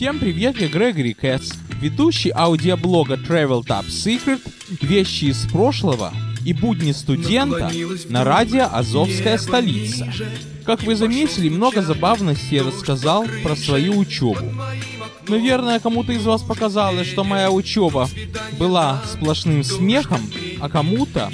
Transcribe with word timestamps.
Всем 0.00 0.18
привет, 0.18 0.58
я 0.58 0.68
Грегори 0.68 1.12
Кэтс, 1.12 1.52
ведущий 1.78 2.32
аудиоблога 2.34 3.16
Travel 3.16 3.62
Top 3.62 3.86
Secret, 3.88 4.40
вещи 4.80 5.26
из 5.26 5.46
прошлого 5.46 6.10
и 6.42 6.54
будни 6.54 6.92
студента 6.92 7.70
на 8.08 8.24
радио 8.24 8.66
«Азовская 8.72 9.36
столица». 9.36 10.10
Как 10.64 10.84
вы 10.84 10.96
заметили, 10.96 11.50
много 11.50 11.82
забавностей 11.82 12.62
рассказал 12.62 13.26
про 13.42 13.54
свою 13.54 13.98
учебу. 13.98 14.50
Наверное, 15.28 15.78
кому-то 15.80 16.12
из 16.12 16.24
вас 16.24 16.40
показалось, 16.40 17.06
что 17.06 17.22
моя 17.22 17.50
учеба 17.50 18.08
была 18.58 19.02
сплошным 19.04 19.62
смехом, 19.62 20.22
а 20.62 20.70
кому-то 20.70 21.30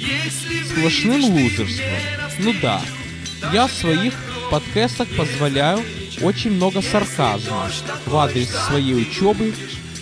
сплошным 0.73 1.23
лузерством. 1.23 2.01
Ну 2.39 2.53
да, 2.61 2.81
я 3.53 3.67
в 3.67 3.71
своих 3.71 4.13
подкастах 4.51 5.07
позволяю 5.15 5.79
очень 6.21 6.51
много 6.51 6.81
сарказма 6.81 7.69
в 8.05 8.15
адрес 8.15 8.49
своей 8.49 8.95
учебы, 8.95 9.53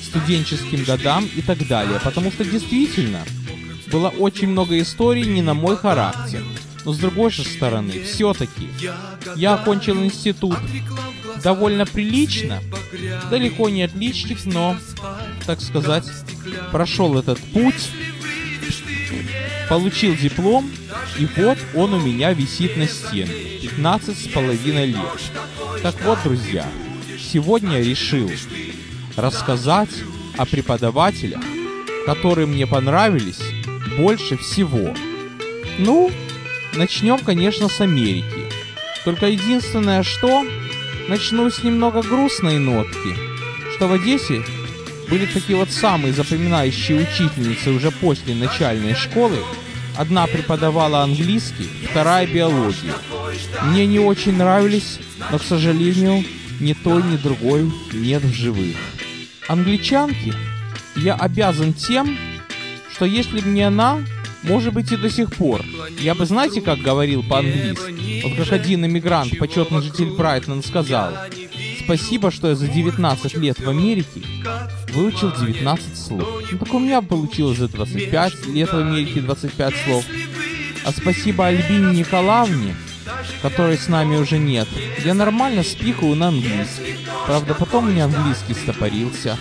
студенческим 0.01 0.83
годам 0.83 1.27
и 1.35 1.41
так 1.41 1.67
далее, 1.67 1.99
потому 2.03 2.31
что 2.31 2.45
действительно 2.45 3.25
было 3.91 4.09
очень 4.09 4.47
много 4.47 4.79
историй 4.79 5.25
не 5.25 5.41
на 5.41 5.53
мой 5.53 5.77
характер. 5.77 6.43
Но 6.85 6.93
с 6.93 6.97
другой 6.99 7.31
же 7.31 7.43
стороны, 7.43 8.03
все-таки, 8.03 8.69
я 9.35 9.55
окончил 9.55 10.03
институт 10.03 10.57
довольно 11.43 11.85
прилично, 11.85 12.61
далеко 13.29 13.69
не 13.69 13.83
отличник, 13.83 14.45
но, 14.45 14.77
так 15.45 15.61
сказать, 15.61 16.05
прошел 16.71 17.17
этот 17.17 17.39
путь, 17.39 17.89
получил 19.67 20.15
диплом, 20.15 20.69
и 21.17 21.27
вот 21.37 21.57
он 21.73 21.93
у 21.93 21.99
меня 21.99 22.33
висит 22.33 22.77
на 22.77 22.87
стене, 22.87 23.27
15 23.61 24.17
с 24.17 24.27
половиной 24.27 24.87
лет. 24.87 25.31
Так 25.81 25.95
вот, 26.03 26.19
друзья, 26.23 26.65
сегодня 27.19 27.79
решил 27.81 28.31
рассказать 29.15 29.89
о 30.37 30.45
преподавателях, 30.45 31.41
которые 32.05 32.47
мне 32.47 32.65
понравились 32.65 33.39
больше 33.97 34.37
всего. 34.37 34.93
Ну, 35.77 36.11
начнем, 36.73 37.19
конечно, 37.19 37.69
с 37.69 37.81
Америки. 37.81 38.49
Только 39.03 39.27
единственное, 39.27 40.03
что 40.03 40.45
начну 41.07 41.49
с 41.49 41.63
немного 41.63 42.01
грустной 42.01 42.57
нотки, 42.57 43.15
что 43.75 43.87
в 43.87 43.93
Одессе 43.93 44.43
были 45.09 45.25
такие 45.25 45.57
вот 45.57 45.69
самые 45.69 46.13
запоминающие 46.13 47.01
учительницы 47.01 47.71
уже 47.71 47.91
после 47.91 48.33
начальной 48.33 48.95
школы. 48.95 49.37
Одна 49.97 50.27
преподавала 50.27 51.03
английский, 51.03 51.69
вторая 51.89 52.27
биологию. 52.27 52.93
Мне 53.63 53.85
не 53.85 53.99
очень 53.99 54.35
нравились, 54.35 54.99
но, 55.31 55.39
к 55.39 55.43
сожалению, 55.43 56.23
ни 56.59 56.73
той, 56.73 57.01
ни 57.03 57.17
другой 57.17 57.71
нет 57.93 58.23
в 58.23 58.33
живых. 58.33 58.75
Англичанки 59.47 60.33
я 60.95 61.15
обязан 61.15 61.73
тем, 61.73 62.17
что 62.93 63.05
если 63.05 63.39
бы 63.39 63.49
не 63.49 63.61
она, 63.61 63.99
может 64.43 64.73
быть 64.73 64.91
и 64.91 64.97
до 64.97 65.09
сих 65.09 65.33
пор. 65.33 65.61
Я 65.99 66.13
бы, 66.15 66.25
знаете, 66.25 66.61
как 66.61 66.79
говорил 66.79 67.23
по-английски? 67.23 68.21
Вот 68.23 68.37
как 68.37 68.53
один 68.53 68.85
иммигрант, 68.85 69.37
почетный 69.37 69.81
житель 69.81 70.11
Брайтона, 70.11 70.61
сказал, 70.61 71.13
«Спасибо, 71.83 72.31
что 72.31 72.49
я 72.49 72.55
за 72.55 72.67
19 72.67 73.37
лет 73.37 73.59
в 73.59 73.69
Америке 73.69 74.21
выучил 74.95 75.31
19 75.31 75.97
слов». 75.97 76.27
Ну 76.51 76.57
так 76.57 76.73
у 76.73 76.79
меня 76.79 77.01
получилось 77.01 77.57
за 77.57 77.67
25 77.67 78.47
лет 78.47 78.71
в 78.71 78.77
Америке 78.77 79.21
25 79.21 79.73
слов. 79.85 80.05
А 80.85 80.91
спасибо 80.91 81.47
Альбине 81.47 81.99
Николаевне, 81.99 82.75
которой 83.41 83.77
с 83.77 83.87
нами 83.87 84.17
уже 84.17 84.37
нет. 84.37 84.67
Я 85.03 85.13
нормально 85.13 85.63
спихаю 85.63 86.15
на 86.15 86.29
английский. 86.29 86.97
Правда, 87.25 87.55
потом 87.55 87.91
мне 87.91 88.03
английский 88.03 88.53
стопорился. 88.53 89.37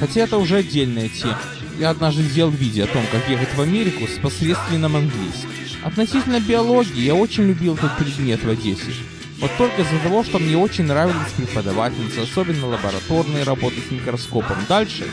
Хотя 0.00 0.22
это 0.22 0.38
уже 0.38 0.56
отдельная 0.56 1.08
тема. 1.08 1.38
Я 1.78 1.90
однажды 1.90 2.22
сделал 2.22 2.50
видео 2.50 2.84
о 2.84 2.88
том, 2.88 3.02
как 3.10 3.28
ехать 3.28 3.54
в 3.54 3.60
Америку 3.60 4.06
с 4.06 4.18
посредственным 4.18 4.96
английским. 4.96 5.50
Относительно 5.82 6.40
биологии, 6.40 7.02
я 7.02 7.14
очень 7.14 7.44
любил 7.44 7.74
этот 7.74 7.96
предмет 7.98 8.42
в 8.42 8.48
Одессе. 8.48 8.92
Вот 9.40 9.50
только 9.58 9.82
из-за 9.82 9.98
того, 9.98 10.24
что 10.24 10.38
мне 10.38 10.56
очень 10.56 10.84
нравились 10.84 11.32
преподавательницы, 11.36 12.20
особенно 12.20 12.68
лабораторные 12.68 13.44
работы 13.44 13.76
с 13.86 13.90
микроскопом. 13.90 14.56
Дальше 14.68 15.06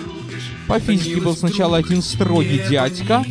по 0.67 0.79
физике 0.79 1.19
был 1.21 1.35
сначала 1.35 1.77
один 1.77 2.01
строгий 2.01 2.61
дядька, 2.69 3.25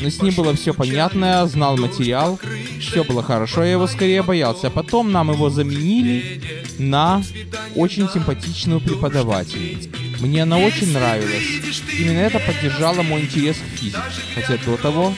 но 0.00 0.10
с 0.10 0.22
ним 0.22 0.34
было 0.34 0.54
все 0.54 0.72
понятно, 0.72 1.24
я 1.24 1.46
знал 1.46 1.76
материал, 1.76 2.38
все 2.80 3.04
было 3.04 3.22
хорошо, 3.22 3.64
я 3.64 3.72
его 3.72 3.86
скорее 3.86 4.22
боялся. 4.22 4.70
Потом 4.70 5.12
нам 5.12 5.30
его 5.32 5.50
заменили 5.50 6.40
на 6.78 7.22
очень 7.74 8.08
симпатичную 8.08 8.80
преподавательницу. 8.80 9.90
Мне 10.20 10.42
она 10.42 10.58
очень 10.58 10.92
нравилась. 10.92 11.44
Именно 11.98 12.18
это 12.18 12.38
поддержало 12.40 13.02
мой 13.02 13.22
интерес 13.22 13.56
к 13.56 13.78
физике. 13.78 13.98
Хотя 14.34 14.56
до 14.64 14.76
того 14.76 15.14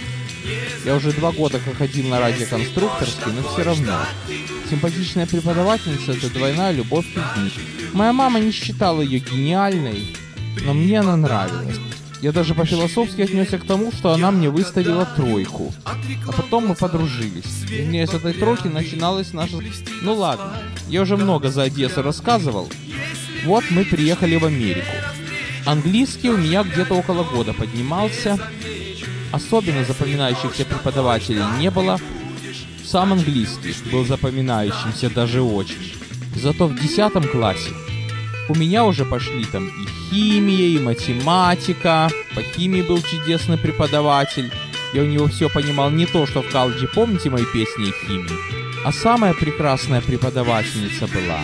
я 0.84 0.96
уже 0.96 1.12
два 1.12 1.32
года 1.32 1.58
как 1.58 1.76
ходил 1.76 2.08
на 2.08 2.20
радиоконструкторский, 2.20 3.32
но 3.32 3.48
все 3.48 3.62
равно. 3.62 3.98
Симпатичная 4.70 5.26
преподавательница— 5.26 6.12
это 6.16 6.30
двойная 6.30 6.70
любовь 6.70 7.04
к 7.12 7.16
людьми. 7.16 7.52
Моя 7.92 8.12
мама 8.12 8.38
не 8.38 8.52
считала 8.52 9.00
ее 9.00 9.18
гениальной, 9.18 10.16
но 10.64 10.74
мне 10.74 11.00
она 11.00 11.16
нравилась. 11.16 11.76
Я 12.22 12.30
даже 12.30 12.54
по-философски 12.54 13.22
отнесся 13.22 13.58
к 13.58 13.64
тому, 13.64 13.90
что 13.90 14.12
она 14.12 14.30
мне 14.30 14.48
выставила 14.48 15.06
тройку. 15.06 15.74
А 15.84 16.32
потом 16.32 16.68
мы 16.68 16.76
подружились. 16.76 17.64
И 17.68 17.82
мне 17.82 18.06
с 18.06 18.14
этой 18.14 18.32
тройки 18.32 18.68
начиналась 18.68 19.32
наша... 19.32 19.56
Ну 20.02 20.14
ладно, 20.14 20.52
я 20.88 21.02
уже 21.02 21.16
много 21.16 21.50
за 21.50 21.62
Одессу 21.62 22.02
рассказывал. 22.02 22.68
Вот 23.44 23.64
мы 23.70 23.84
приехали 23.84 24.36
в 24.36 24.44
Америку. 24.44 24.92
Английский 25.66 26.30
у 26.30 26.36
меня 26.36 26.62
где-то 26.62 26.94
около 26.94 27.24
года 27.24 27.54
поднимался. 27.54 28.38
Особенно 29.32 29.84
запоминающихся 29.84 30.64
преподавателей 30.64 31.42
не 31.58 31.70
было. 31.70 31.98
Сам 32.90 33.12
английский 33.12 33.72
был 33.92 34.04
запоминающимся 34.04 35.10
даже 35.10 35.42
очень. 35.42 35.94
Зато 36.34 36.66
в 36.66 36.74
10 36.74 37.30
классе 37.30 37.70
у 38.48 38.54
меня 38.56 38.84
уже 38.84 39.04
пошли 39.04 39.44
там 39.44 39.68
и 39.68 39.86
химия, 40.10 40.76
и 40.76 40.80
математика. 40.80 42.10
По 42.34 42.42
химии 42.42 42.82
был 42.82 43.00
чудесный 43.00 43.58
преподаватель. 43.58 44.50
Я 44.92 45.02
у 45.02 45.06
него 45.06 45.28
все 45.28 45.48
понимал 45.48 45.90
не 45.90 46.04
то, 46.04 46.26
что 46.26 46.42
в 46.42 46.50
колледже, 46.50 46.88
помните 46.88 47.30
мои 47.30 47.44
песни 47.44 47.90
о 47.90 48.06
химии? 48.06 48.84
А 48.84 48.92
самая 48.92 49.34
прекрасная 49.34 50.00
преподавательница 50.00 51.06
была 51.06 51.42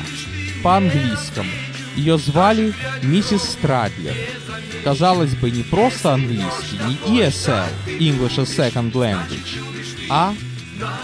по 0.65 0.79
английскому. 0.79 1.51
Ее 1.95 2.19
звали 2.19 2.75
миссис 3.05 3.43
Страдлер. 3.43 4.17
Казалось 4.83 5.37
бы, 5.37 5.53
не 5.53 5.63
просто 5.63 6.15
английский, 6.15 6.81
не 6.89 7.21
ESL, 7.21 7.69
English 8.01 8.39
as 8.39 8.47
Second 8.47 8.91
Language, 8.95 9.63
а 10.11 10.35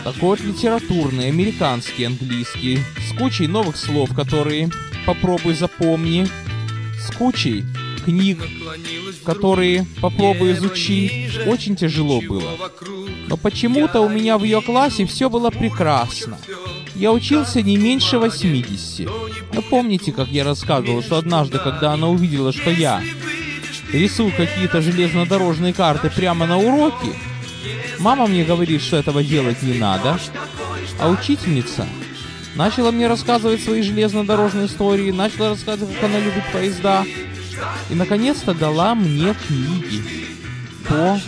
такой 0.05 0.21
вот 0.21 0.41
литературный, 0.41 1.29
американский 1.29 2.05
английский, 2.05 2.81
с 3.09 3.17
кучей 3.17 3.47
новых 3.47 3.77
слов, 3.77 4.15
которые 4.15 4.71
попробуй 5.07 5.55
запомни, 5.55 6.27
с 7.01 7.15
кучей 7.15 7.65
книг, 8.05 8.39
которые 9.25 9.87
попробуй 10.01 10.53
изучи. 10.53 11.31
Очень 11.47 11.77
тяжело 11.77 12.21
было. 12.21 12.59
Но 13.29 13.37
почему-то 13.37 14.01
у 14.01 14.09
меня 14.09 14.39
в 14.39 14.45
ее 14.45 14.61
классе 14.61 15.07
все 15.07 15.31
было 15.31 15.51
прекрасно. 15.51 16.39
Я 16.95 17.13
учился 17.13 17.63
не 17.63 17.77
меньше 17.77 18.19
80. 18.19 19.09
Но 19.55 19.63
помните, 19.63 20.13
как 20.13 20.29
я 20.29 20.45
рассказывал, 20.45 21.03
что 21.03 21.17
однажды, 21.17 21.59
когда 21.59 21.93
она 21.93 22.09
увидела, 22.09 22.53
что 22.53 22.71
я 22.71 23.03
рисую 23.93 24.33
какие-то 24.37 24.81
железнодорожные 24.83 25.73
карты 25.73 26.11
прямо 26.11 26.47
на 26.47 26.59
уроке. 26.59 27.09
Мама 28.03 28.27
мне 28.27 28.45
говорит, 28.45 28.83
что 28.83 28.97
этого 28.97 29.23
делать 29.23 29.63
не 29.63 29.75
надо. 29.75 30.19
А 30.99 31.09
учительница 31.09 31.87
начала 32.57 32.91
мне 32.91 33.07
рассказывать 33.07 33.63
свои 33.63 33.83
железнодорожные 33.83 34.67
истории, 34.67 35.13
начала 35.13 35.51
рассказывать, 35.51 35.95
как 35.95 36.11
она 36.11 36.19
любит 36.19 36.43
поезда. 36.53 37.05
И, 37.91 37.95
наконец-то, 37.95 38.55
дала 38.55 38.97
мне 38.97 39.37
книги 39.47 40.03
по 40.89 41.21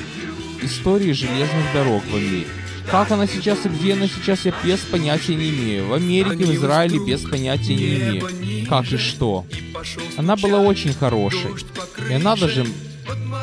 истории 0.63 1.13
железных 1.13 1.73
дорог 1.73 2.03
в 2.11 2.17
Америке. 2.17 2.49
Как 2.91 3.13
она 3.13 3.29
сейчас 3.29 3.65
и 3.65 3.69
где 3.69 3.93
она 3.93 4.09
сейчас, 4.09 4.45
я 4.45 4.53
без 4.65 4.81
понятия 4.81 5.37
не 5.37 5.51
имею. 5.51 5.87
В 5.87 5.95
Америке, 5.95 6.45
в 6.45 6.55
Израиле 6.55 6.99
без 6.99 7.21
понятия 7.21 7.77
не 7.77 7.95
имею. 7.95 8.67
Как 8.69 8.91
и 8.93 8.97
что. 8.97 9.47
Она 10.17 10.35
была 10.35 10.59
очень 10.59 10.93
хорошей. 10.93 11.53
И 12.11 12.15
она 12.15 12.35
даже 12.35 12.67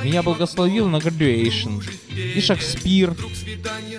меня 0.03 0.23
благословила 0.23 0.87
на 0.87 0.97
graduation. 0.97 1.83
И 2.09 2.41
Шекспир 2.41 3.15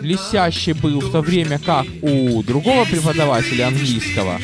лисящий 0.00 0.72
был 0.72 1.00
в 1.00 1.10
то 1.10 1.20
время 1.20 1.58
как 1.58 1.86
у 2.02 2.42
другого 2.42 2.84
преподавателя 2.84 3.69
английского. 3.69 4.40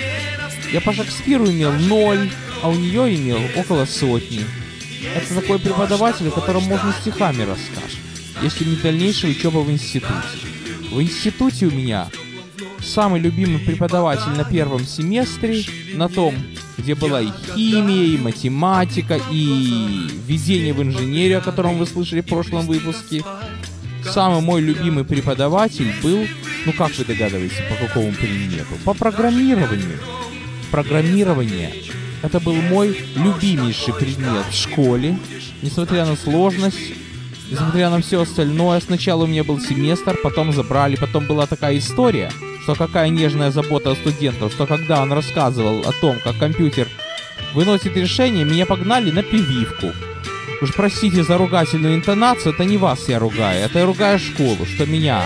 Я 0.73 0.81
по 0.81 0.93
Шекспиру 0.93 1.47
имел 1.47 1.73
ноль, 1.73 2.31
а 2.63 2.69
у 2.69 2.75
нее 2.75 3.17
имел 3.17 3.41
около 3.57 3.85
сотни. 3.85 4.45
Это 5.15 5.35
такой 5.35 5.59
преподаватель, 5.59 6.29
о 6.29 6.33
котором 6.33 6.65
можно 6.65 6.93
стихами 7.01 7.43
рассказать, 7.43 7.97
если 8.43 8.65
не 8.65 8.77
дальнейшая 8.77 9.31
учеба 9.31 9.59
в 9.59 9.71
институте. 9.71 10.15
В 10.91 11.01
институте 11.01 11.67
у 11.67 11.71
меня 11.71 12.09
самый 12.83 13.21
любимый 13.21 13.61
преподаватель 13.61 14.31
на 14.37 14.45
первом 14.45 14.85
семестре, 14.87 15.65
на 15.95 16.09
том, 16.09 16.35
где 16.79 16.95
была 16.95 17.21
и 17.21 17.31
химия, 17.55 18.15
и 18.15 18.19
математика, 18.19 19.21
и 19.31 20.09
введение 20.27 20.73
в 20.73 20.83
инженерию, 20.83 21.39
о 21.39 21.43
котором 21.43 21.77
вы 21.77 21.87
слышали 21.87 22.21
в 22.21 22.27
прошлом 22.27 22.67
выпуске. 22.67 23.23
Самый 24.05 24.41
мой 24.41 24.61
любимый 24.61 25.05
преподаватель 25.05 25.93
был, 26.03 26.27
ну 26.65 26.73
как 26.73 26.97
вы 26.97 27.05
догадываетесь, 27.05 27.59
по 27.69 27.87
какому 27.87 28.13
предмету? 28.13 28.75
По 28.85 28.95
программированию. 28.95 29.99
Программирование— 30.71 31.75
это 32.23 32.41
был 32.41 32.55
мой 32.55 32.97
любимейший 33.17 33.95
предмет 33.95 34.47
в 34.51 34.55
школе, 34.55 35.19
несмотря 35.63 36.07
на 36.07 36.17
сложность, 36.17 36.95
Несмотря 37.51 37.89
на 37.89 38.03
все 38.03 38.21
остальное, 38.21 38.79
сначала 38.81 39.25
у 39.25 39.27
меня 39.27 39.43
был 39.43 39.59
семестр, 39.59 40.19
потом 40.23 40.53
забрали, 40.53 40.97
потом 40.97 41.27
была 41.27 41.47
такая 41.47 41.79
история, 41.79 42.31
что 42.69 42.75
какая 42.75 43.09
нежная 43.09 43.51
забота 43.51 43.93
о 43.93 43.95
студентах, 43.95 44.53
что 44.53 44.67
когда 44.67 45.01
он 45.01 45.11
рассказывал 45.11 45.81
о 45.89 45.93
том, 46.03 46.19
как 46.23 46.37
компьютер 46.37 46.87
выносит 47.55 47.97
решение, 47.97 48.45
меня 48.45 48.67
погнали 48.67 49.11
на 49.11 49.23
прививку. 49.23 49.91
Уж 50.61 50.75
простите 50.75 51.23
за 51.23 51.39
ругательную 51.39 51.95
интонацию, 51.95 52.53
это 52.53 52.67
не 52.67 52.77
вас 52.77 53.09
я 53.09 53.19
ругаю, 53.19 53.65
это 53.65 53.79
я 53.79 53.87
ругаю 53.87 54.19
школу, 54.19 54.67
что 54.67 54.85
меня 54.85 55.25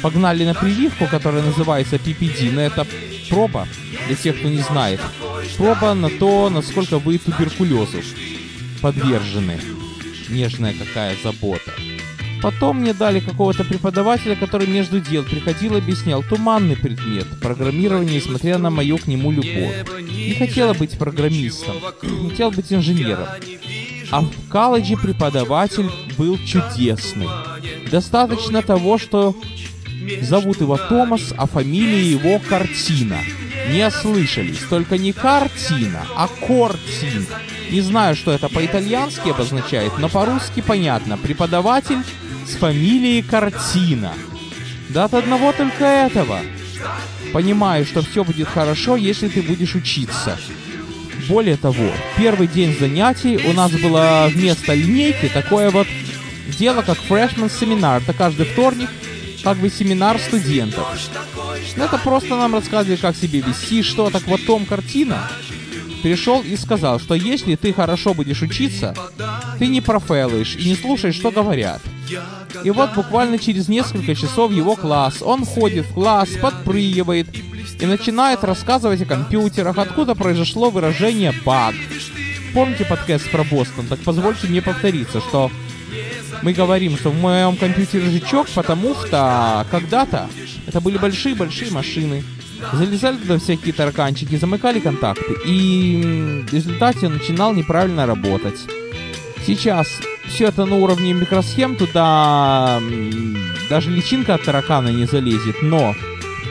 погнали 0.00 0.46
на 0.46 0.54
прививку, 0.54 1.06
которая 1.08 1.42
называется 1.42 1.96
PPD, 1.96 2.50
но 2.52 2.62
это 2.62 2.86
проба, 3.28 3.68
для 4.06 4.16
тех, 4.16 4.38
кто 4.38 4.48
не 4.48 4.60
знает, 4.60 5.02
проба 5.58 5.92
на 5.92 6.08
то, 6.08 6.48
насколько 6.48 6.98
вы 6.98 7.18
туберкулезу 7.18 8.00
подвержены 8.80 9.60
нежная 10.30 10.72
какая 10.72 11.16
забота. 11.22 11.70
Потом 12.42 12.80
мне 12.80 12.92
дали 12.92 13.20
какого-то 13.20 13.64
преподавателя, 13.64 14.36
который 14.36 14.66
между 14.66 15.00
дел 15.00 15.24
приходил 15.24 15.76
и 15.76 15.78
объяснял 15.78 16.22
туманный 16.22 16.76
предмет, 16.76 17.26
программирование, 17.40 18.16
несмотря 18.16 18.58
на 18.58 18.70
мою 18.70 18.98
к 18.98 19.06
нему 19.06 19.30
любовь. 19.30 19.84
Не 20.00 20.34
хотела 20.34 20.74
быть 20.74 20.98
программистом, 20.98 21.76
хотела 22.28 22.50
быть 22.50 22.72
инженером. 22.72 23.26
А 24.10 24.20
в 24.20 24.30
колледже 24.48 24.96
преподаватель 24.96 25.90
был 26.16 26.38
чудесный. 26.38 27.28
Достаточно 27.90 28.62
того, 28.62 28.98
что 28.98 29.34
зовут 30.22 30.60
его 30.60 30.76
Томас, 30.76 31.32
а 31.36 31.46
фамилия 31.46 32.10
его 32.10 32.38
Картина. 32.38 33.18
Не 33.72 33.84
ослышались, 33.84 34.60
только 34.70 34.96
не 34.96 35.12
картина, 35.12 36.06
а 36.14 36.28
кортин. 36.28 37.26
Не 37.70 37.80
знаю, 37.80 38.14
что 38.14 38.30
это 38.30 38.48
по-итальянски 38.48 39.30
обозначает, 39.30 39.98
но 39.98 40.08
по-русски 40.08 40.60
понятно. 40.60 41.16
Преподаватель 41.16 41.98
с 42.46 42.56
фамилией 42.56 43.22
Картина. 43.22 44.12
Да 44.88 45.04
от 45.04 45.14
одного 45.14 45.52
только 45.52 45.84
этого. 45.84 46.40
Понимаю, 47.32 47.84
что 47.84 48.02
все 48.02 48.24
будет 48.24 48.48
хорошо, 48.48 48.96
если 48.96 49.28
ты 49.28 49.42
будешь 49.42 49.74
учиться. 49.74 50.38
Более 51.28 51.56
того, 51.56 51.90
первый 52.16 52.46
день 52.46 52.76
занятий 52.78 53.38
у 53.48 53.52
нас 53.52 53.72
было 53.72 54.28
вместо 54.30 54.74
линейки 54.74 55.28
такое 55.28 55.70
вот 55.70 55.88
дело, 56.58 56.82
как 56.82 56.98
freshman 57.08 57.50
семинар. 57.50 58.00
Это 58.00 58.12
каждый 58.12 58.46
вторник 58.46 58.88
как 59.42 59.58
бы 59.58 59.68
семинар 59.68 60.18
студентов. 60.18 60.86
Это 61.76 61.98
просто 61.98 62.36
нам 62.36 62.54
рассказывали, 62.54 62.96
как 62.96 63.16
себе 63.16 63.40
вести, 63.40 63.82
что. 63.82 64.10
Так 64.10 64.22
вот, 64.26 64.44
Том 64.46 64.66
Картина 64.66 65.28
пришел 66.02 66.42
и 66.42 66.56
сказал, 66.56 67.00
что 67.00 67.14
если 67.14 67.56
ты 67.56 67.72
хорошо 67.72 68.14
будешь 68.14 68.42
учиться, 68.42 68.94
ты 69.58 69.66
не 69.66 69.80
профейлаешь 69.80 70.56
и 70.56 70.68
не 70.68 70.76
слушаешь, 70.76 71.16
что 71.16 71.30
говорят. 71.30 71.82
И 72.64 72.70
вот 72.70 72.94
буквально 72.94 73.38
через 73.38 73.68
несколько 73.68 74.14
часов 74.14 74.52
его 74.52 74.76
класс, 74.76 75.22
он 75.22 75.44
ходит 75.44 75.86
в 75.86 75.94
класс, 75.94 76.30
подпрыгивает 76.40 77.28
и 77.80 77.86
начинает 77.86 78.44
рассказывать 78.44 79.02
о 79.02 79.06
компьютерах, 79.06 79.78
откуда 79.78 80.14
произошло 80.14 80.70
выражение 80.70 81.32
«баг». 81.44 81.74
Помните 82.54 82.84
подкаст 82.86 83.30
про 83.30 83.44
Бостон? 83.44 83.86
Так 83.86 83.98
позвольте 84.00 84.46
мне 84.46 84.62
повториться, 84.62 85.20
что 85.20 85.50
мы 86.42 86.52
говорим, 86.52 86.96
что 86.96 87.10
в 87.10 87.20
моем 87.20 87.56
компьютере 87.56 88.10
жучок, 88.10 88.46
потому 88.54 88.94
что 88.94 89.66
когда-то 89.70 90.28
это 90.66 90.80
были 90.80 90.96
большие-большие 90.96 91.70
машины, 91.70 92.24
залезали 92.72 93.16
туда 93.16 93.38
всякие 93.38 93.74
тараканчики, 93.74 94.36
замыкали 94.36 94.80
контакты, 94.80 95.34
и 95.44 96.44
в 96.48 96.54
результате 96.54 97.06
он 97.06 97.14
начинал 97.14 97.52
неправильно 97.52 98.06
работать. 98.06 98.58
Сейчас 99.46 99.86
все 100.28 100.46
это 100.46 100.64
на 100.64 100.76
уровне 100.76 101.12
микросхем, 101.12 101.76
туда 101.76 102.80
даже 103.68 103.90
личинка 103.90 104.34
от 104.34 104.44
таракана 104.44 104.88
не 104.88 105.06
залезет, 105.06 105.62
но 105.62 105.94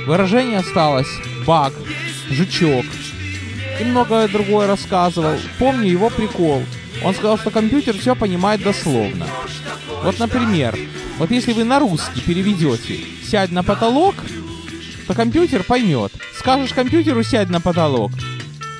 выражение 0.06 0.60
осталось 0.60 1.10
баг, 1.46 1.74
жучок 2.30 2.86
и 3.80 3.84
многое 3.84 4.28
другое 4.28 4.68
рассказывал. 4.68 5.36
Помню 5.60 5.90
его 5.90 6.10
прикол. 6.10 6.64
Он 7.04 7.14
сказал, 7.14 7.38
что 7.38 7.52
компьютер 7.52 7.98
все 7.98 8.16
понимает 8.16 8.62
дословно. 8.64 9.28
Вот, 10.04 10.20
например, 10.20 10.78
вот 11.18 11.32
если 11.32 11.54
вы 11.54 11.64
на 11.64 11.80
русский 11.80 12.22
переведете 12.22 13.00
«сядь 13.24 13.52
на 13.52 13.64
потолок», 13.64 14.16
то 15.08 15.14
компьютер 15.14 15.64
поймет. 15.64 16.12
Скажешь 16.38 16.74
компьютеру 16.74 17.24
«сядь 17.24 17.50
на 17.50 17.60
потолок», 17.60 18.12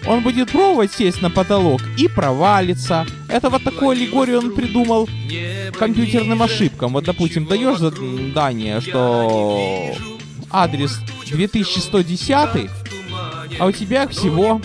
он 0.08 0.22
будет 0.22 0.52
пробовать 0.52 0.94
сесть 0.94 1.22
на 1.22 1.30
потолок 1.30 1.82
и 1.98 2.08
провалится. 2.08 3.06
Это 3.28 3.50
вот 3.50 3.64
такую 3.64 3.90
аллегорию 3.90 4.40
он 4.40 4.54
придумал 4.54 5.10
компьютерным 5.78 6.42
ошибкам. 6.42 6.94
Вот, 6.94 7.06
допустим, 7.06 7.46
даешь 7.46 7.80
задание, 7.80 8.82
что 8.82 9.96
адрес 10.52 11.00
2110, 11.32 12.70
а 13.60 13.66
у 13.66 13.72
тебя 13.72 14.08
всего 14.08 14.62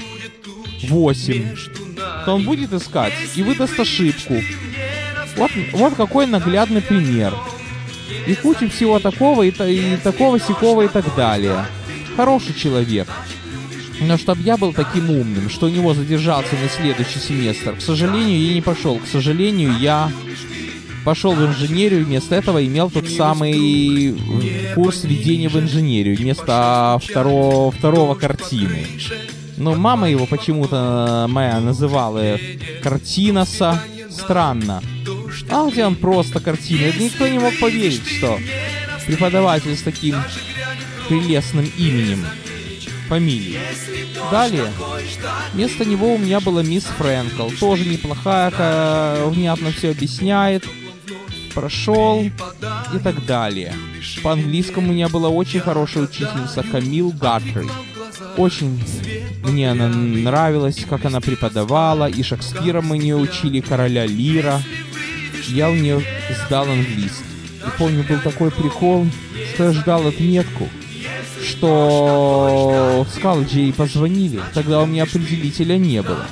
8. 0.82 1.56
То 2.25 2.35
он 2.35 2.44
будет 2.44 2.73
искать 2.73 3.12
и 3.35 3.42
выдаст 3.42 3.78
ошибку. 3.78 4.35
Вот, 5.37 5.50
вот 5.73 5.94
какой 5.94 6.26
наглядный 6.26 6.82
пример. 6.82 7.35
И 8.26 8.35
куча 8.35 8.68
всего 8.68 8.99
такого, 8.99 9.44
и, 9.44 9.50
и 9.50 9.97
такого, 9.97 10.38
сякого, 10.38 10.82
и 10.82 10.88
так 10.88 11.14
далее. 11.14 11.64
Хороший 12.16 12.54
человек. 12.54 13.09
Но 14.00 14.16
чтобы 14.16 14.42
я 14.42 14.57
был 14.57 14.73
таким 14.73 15.11
умным, 15.11 15.50
что 15.50 15.66
у 15.66 15.69
него 15.69 15.95
задержался 15.95 16.54
на 16.54 16.69
следующий 16.69 17.19
семестр, 17.19 17.76
к 17.76 17.83
сожалению, 17.83 18.40
я 18.40 18.54
не 18.54 18.62
пошел. 18.62 18.99
К 18.99 19.07
сожалению, 19.07 19.78
я 19.78 20.11
пошел 21.04 21.33
в 21.33 21.45
инженерию, 21.45 22.04
вместо 22.04 22.35
этого 22.35 22.64
имел 22.64 22.90
тот 22.90 23.09
самый 23.09 24.16
курс 24.75 25.04
введения 25.04 25.49
в 25.49 25.59
инженерию, 25.59 26.16
вместо 26.16 26.99
второго, 27.02 27.71
второго 27.71 28.14
картины. 28.14 28.87
Но 29.57 29.75
мама 29.75 30.09
его 30.11 30.26
почему-то 30.26 31.26
моя 31.28 31.61
называла 31.61 32.38
Картиноса. 32.83 33.83
Странно. 34.11 34.83
А 35.50 35.71
где 35.71 35.85
он 35.85 35.95
просто 35.95 36.40
картина? 36.40 36.92
Никто 36.99 37.28
не 37.28 37.38
мог 37.38 37.59
поверить, 37.59 38.07
что 38.07 38.38
преподаватель 39.07 39.76
с 39.76 39.83
таким 39.83 40.16
прелестным 41.09 41.71
именем, 41.76 42.25
фамилией. 43.11 43.59
Далее, 44.31 44.73
вместо 45.52 45.85
него 45.85 46.14
у 46.14 46.19
меня 46.19 46.38
была 46.38 46.62
мисс 46.62 46.85
Фрэнкл, 46.85 47.49
тоже 47.59 47.85
неплохая, 47.85 49.25
внятно 49.26 49.73
все 49.73 49.90
объясняет, 49.90 50.64
прошел 51.52 52.23
и 52.23 52.99
так 53.02 53.26
далее. 53.26 53.75
По 54.23 54.33
английскому 54.33 54.90
у 54.90 54.93
меня 54.93 55.09
была 55.09 55.29
очень 55.29 55.59
хорошая 55.59 56.05
учительница 56.05 56.62
Камил 56.62 57.11
Гаттри. 57.11 57.69
Очень 58.37 58.81
Мне 59.43 59.73
она 59.73 59.88
нравилась, 59.88 60.85
как 60.88 61.05
она 61.05 61.21
преподавала, 61.21 62.09
и 62.09 62.23
Шекспира 62.23 62.81
мы 62.81 62.99
не 62.99 63.12
учили, 63.12 63.61
короля 63.61 64.07
Лира. 64.07 64.62
Я 65.49 65.69
у 65.69 65.75
нее 65.75 66.00
сдал 66.47 66.69
английский. 66.69 67.25
И 67.67 67.71
помню, 67.76 68.05
был 68.09 68.21
такой 68.21 68.52
прикол, 68.52 69.07
что 69.55 69.64
я 69.64 69.73
ждал 69.73 70.07
отметку, 70.07 70.69
что 71.61 73.05
в 73.07 73.14
Скалджи 73.14 73.73
позвонили. 73.76 74.40
Тогда 74.55 74.81
у 74.81 74.87
меня 74.87 75.02
определителя 75.02 75.76
не 75.76 76.00
было. 76.00 76.25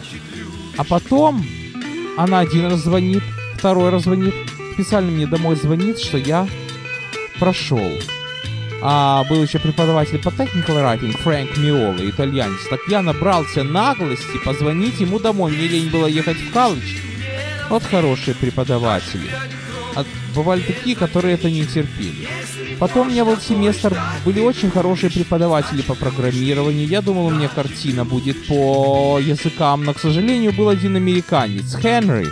А 0.78 0.84
потом 0.84 1.44
она 2.16 2.40
один 2.40 2.66
раз 2.66 2.80
звонит, 2.80 3.22
второй 3.58 3.90
раз 3.90 4.04
звонит, 4.04 4.34
специально 4.72 5.10
мне 5.10 5.26
домой 5.26 5.56
звонит, 5.56 5.98
что 5.98 6.16
я 6.16 6.48
прошел. 7.38 7.90
А 8.80 9.24
был 9.28 9.42
еще 9.42 9.58
преподаватель 9.58 10.18
по 10.18 10.28
technical 10.28 10.76
writing 10.82 11.14
Фрэнк 11.18 11.58
Миола, 11.58 12.08
итальянец. 12.08 12.66
Так 12.70 12.80
я 12.88 13.02
набрался 13.02 13.64
наглости 13.64 14.38
позвонить 14.42 14.98
ему 15.00 15.18
домой. 15.18 15.52
Мне 15.52 15.68
лень 15.68 15.90
было 15.90 16.06
ехать 16.06 16.38
в 16.38 16.52
колледж. 16.52 16.96
Вот 17.68 17.82
хорошие 17.82 18.34
преподаватели. 18.34 19.28
А 19.94 20.04
бывали 20.34 20.60
такие, 20.60 20.96
которые 20.96 21.34
это 21.34 21.50
не 21.50 21.64
терпели. 21.64 22.28
Потом 22.78 23.08
у 23.08 23.10
меня 23.10 23.24
был 23.24 23.36
семестр, 23.38 23.96
были 24.24 24.40
очень 24.40 24.70
хорошие 24.70 25.10
преподаватели 25.10 25.82
по 25.82 25.94
программированию. 25.94 26.86
Я 26.86 27.02
думал, 27.02 27.26
у 27.26 27.30
меня 27.30 27.48
картина 27.48 28.04
будет 28.04 28.46
по 28.46 29.18
языкам, 29.18 29.84
но, 29.84 29.94
к 29.94 30.00
сожалению, 30.00 30.52
был 30.52 30.68
один 30.68 30.96
американец, 30.96 31.76
Хенри. 31.76 32.28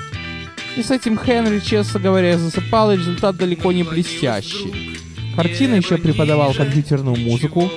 И 0.76 0.82
с 0.82 0.90
этим 0.90 1.18
Хенри, 1.18 1.60
честно 1.60 1.98
говоря, 1.98 2.38
засыпал, 2.38 2.92
и 2.92 2.96
результат 2.96 3.36
далеко 3.36 3.72
не 3.72 3.82
блестящий. 3.82 4.96
Картина 5.34 5.74
еще 5.74 5.98
преподавал 5.98 6.54
компьютерную 6.54 7.16
музыку, 7.16 7.70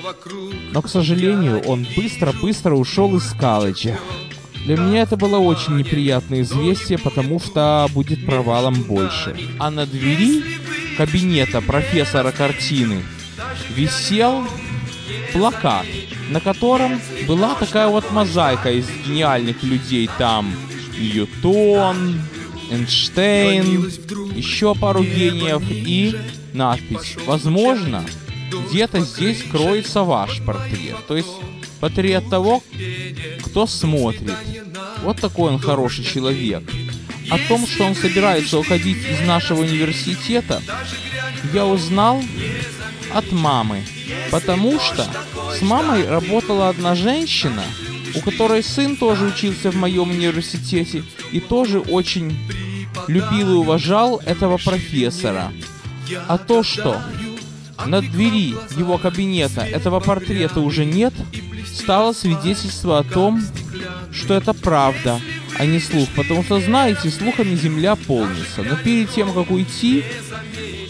но, 0.72 0.80
к 0.80 0.88
сожалению, 0.88 1.60
он 1.60 1.86
быстро-быстро 1.96 2.74
ушел 2.74 3.16
из 3.16 3.32
колледжа. 3.32 3.98
Для 4.64 4.76
меня 4.76 5.02
это 5.02 5.16
было 5.16 5.38
очень 5.38 5.76
неприятное 5.76 6.42
известие, 6.42 6.98
потому 6.98 7.40
что 7.40 7.88
будет 7.92 8.24
провалом 8.26 8.74
больше. 8.82 9.36
А 9.58 9.70
на 9.70 9.86
двери 9.86 10.42
кабинета 10.96 11.60
профессора 11.60 12.30
картины 12.30 13.02
висел 13.74 14.46
плакат, 15.32 15.86
на 16.30 16.40
котором 16.40 17.00
была 17.26 17.54
такая 17.54 17.88
вот 17.88 18.10
мозаика 18.12 18.70
из 18.70 18.86
гениальных 19.06 19.62
людей. 19.62 20.10
Там 20.18 20.52
Ньютон, 20.98 22.20
Эйнштейн, 22.70 23.90
еще 24.34 24.74
пару 24.74 25.02
гениев 25.02 25.62
и 25.70 26.14
надпись 26.52 27.16
«Возможно, 27.26 28.04
где-то 28.68 29.00
здесь 29.00 29.42
кроется 29.50 30.02
ваш 30.02 30.40
портрет». 30.42 30.96
То 31.08 31.16
есть 31.16 31.30
портрет 31.80 32.28
того, 32.28 32.62
кто 33.44 33.66
смотрит. 33.66 34.34
Вот 35.02 35.20
такой 35.20 35.52
он 35.52 35.58
хороший 35.58 36.04
человек. 36.04 36.62
О 37.30 37.38
том, 37.48 37.66
что 37.66 37.84
он 37.84 37.94
собирается 37.94 38.58
уходить 38.58 38.98
из 38.98 39.26
нашего 39.26 39.60
университета, 39.60 40.62
я 41.52 41.66
узнал 41.66 42.22
от 43.14 43.32
мамы. 43.32 43.82
Потому 44.30 44.78
что 44.80 45.06
с 45.58 45.62
мамой 45.62 46.06
работала 46.06 46.68
одна 46.68 46.94
женщина, 46.94 47.62
у 48.14 48.20
которой 48.20 48.62
сын 48.62 48.96
тоже 48.96 49.26
учился 49.26 49.70
в 49.70 49.76
моем 49.76 50.10
университете 50.10 51.04
и 51.32 51.40
тоже 51.40 51.80
очень 51.80 52.36
любил 53.08 53.52
и 53.52 53.56
уважал 53.56 54.20
этого 54.24 54.58
профессора. 54.58 55.52
А 56.26 56.38
то, 56.38 56.62
что 56.62 57.00
на 57.86 58.00
двери 58.00 58.54
его 58.76 58.98
кабинета 58.98 59.62
этого 59.62 60.00
портрета 60.00 60.60
уже 60.60 60.84
нет, 60.84 61.14
стало 61.74 62.12
свидетельство 62.12 62.98
о 62.98 63.04
том, 63.04 63.42
что 64.12 64.34
это 64.34 64.52
правда, 64.52 65.20
а 65.58 65.66
не 65.66 65.80
слух. 65.80 66.08
Потому 66.16 66.42
что, 66.42 66.60
знаете, 66.60 67.10
слухами 67.10 67.54
земля 67.54 67.96
полнится. 67.96 68.62
Но 68.62 68.76
перед 68.76 69.10
тем, 69.10 69.32
как 69.32 69.50
уйти, 69.50 70.04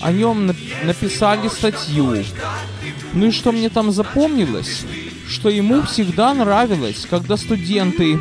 о 0.00 0.12
нем 0.12 0.54
написали 0.84 1.48
статью. 1.48 2.24
Ну 3.12 3.26
и 3.26 3.30
что 3.30 3.52
мне 3.52 3.68
там 3.68 3.92
запомнилось? 3.92 4.84
Что 5.28 5.48
ему 5.48 5.82
всегда 5.82 6.34
нравилось, 6.34 7.06
когда 7.08 7.36
студенты 7.36 8.18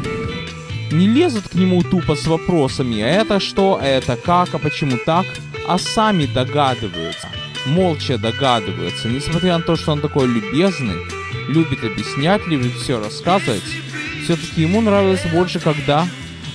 не 0.92 1.08
лезут 1.08 1.50
к 1.50 1.54
нему 1.54 1.82
тупо 1.84 2.16
с 2.16 2.26
вопросами, 2.28 3.02
а 3.02 3.08
это 3.08 3.40
что, 3.40 3.80
а 3.82 3.86
это 3.86 4.16
как, 4.16 4.54
а 4.54 4.58
почему 4.60 4.98
так, 5.06 5.26
а 5.68 5.78
сами 5.78 6.26
догадываются, 6.26 7.30
молча 7.68 8.18
догадываются, 8.18 9.08
несмотря 9.08 9.58
на 9.58 9.64
то, 9.64 9.76
что 9.76 9.92
он 9.92 10.02
такой 10.02 10.28
любезный, 10.28 10.96
любит 11.50 11.84
объяснять, 11.84 12.46
любит 12.48 12.74
все 12.74 13.00
рассказывать, 13.00 13.64
все-таки 14.24 14.62
ему 14.62 14.82
нравилось 14.82 15.26
больше, 15.32 15.60
когда 15.60 16.08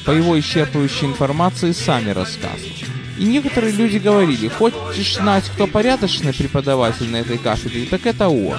по 0.05 0.11
его 0.11 0.39
исчерпывающей 0.39 1.07
информации 1.07 1.73
сами 1.73 2.11
рассказывают. 2.11 2.85
И 3.19 3.25
некоторые 3.25 3.73
люди 3.73 3.99
говорили, 3.99 4.49
хочешь 4.49 5.17
знать, 5.17 5.45
кто 5.55 5.67
порядочный 5.67 6.33
преподаватель 6.33 7.09
на 7.09 7.17
этой 7.17 7.39
кафедре, 7.39 7.87
так 7.87 8.07
это 8.07 8.29
он. 8.29 8.59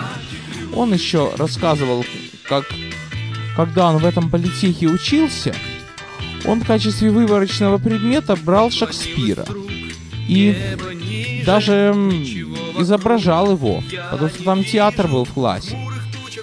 Он 0.73 0.93
еще 0.93 1.31
рассказывал, 1.37 2.05
как 2.43 2.65
когда 3.55 3.89
он 3.89 3.97
в 3.97 4.05
этом 4.05 4.29
политехе 4.29 4.87
учился, 4.87 5.55
он 6.45 6.61
в 6.61 6.67
качестве 6.67 7.09
выборочного 7.09 7.77
предмета 7.77 8.35
брал 8.35 8.69
Шекспира. 8.71 9.45
И 10.27 10.57
даже 11.45 11.93
изображал 12.79 13.51
его, 13.51 13.83
потому 14.11 14.29
что 14.29 14.43
там 14.43 14.63
театр 14.63 15.07
был 15.07 15.23
в 15.23 15.29
классе. 15.29 15.77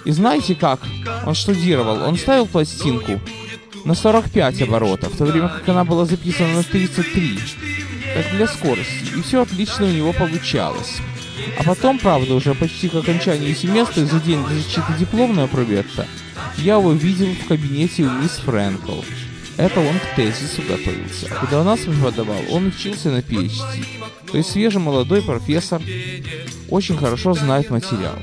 И 0.05 0.11
знаете 0.11 0.55
как 0.55 0.79
он 1.25 1.33
штудировал? 1.33 2.01
Он 2.03 2.17
ставил 2.17 2.45
пластинку 2.45 3.19
на 3.85 3.95
45 3.95 4.61
оборотов, 4.63 5.13
в 5.13 5.17
то 5.17 5.25
время 5.25 5.49
как 5.49 5.67
она 5.69 5.83
была 5.83 6.05
записана 6.05 6.53
на 6.53 6.63
33. 6.63 7.39
Так 8.15 8.31
для 8.35 8.47
скорости. 8.47 9.17
И 9.17 9.21
все 9.21 9.41
отлично 9.41 9.85
у 9.85 9.89
него 9.89 10.13
получалось. 10.13 10.97
А 11.57 11.63
потом, 11.63 11.99
правда, 11.99 12.35
уже 12.35 12.53
почти 12.53 12.89
к 12.89 12.95
окончанию 12.95 13.55
семестра, 13.55 14.05
за 14.05 14.19
день 14.19 14.43
до 14.43 14.53
защиты 14.53 14.93
дипломного 14.99 15.47
проекта, 15.47 16.05
я 16.57 16.75
его 16.75 16.91
видел 16.91 17.33
в 17.33 17.47
кабинете 17.47 18.03
у 18.03 18.11
мисс 18.11 18.37
Фрэнкл. 18.45 19.01
Это 19.57 19.79
он 19.79 19.99
к 19.99 20.15
тезису 20.15 20.61
готовился. 20.67 21.27
А 21.29 21.41
когда 21.41 21.61
у 21.61 21.63
нас 21.63 21.81
преподавал, 21.81 22.41
он 22.49 22.67
учился 22.67 23.09
на 23.09 23.19
PhD. 23.19 23.85
То 24.31 24.37
есть 24.37 24.51
свежий 24.51 24.81
молодой 24.81 25.21
профессор 25.21 25.81
очень 26.69 26.97
хорошо 26.97 27.33
знает 27.33 27.69
материал. 27.69 28.17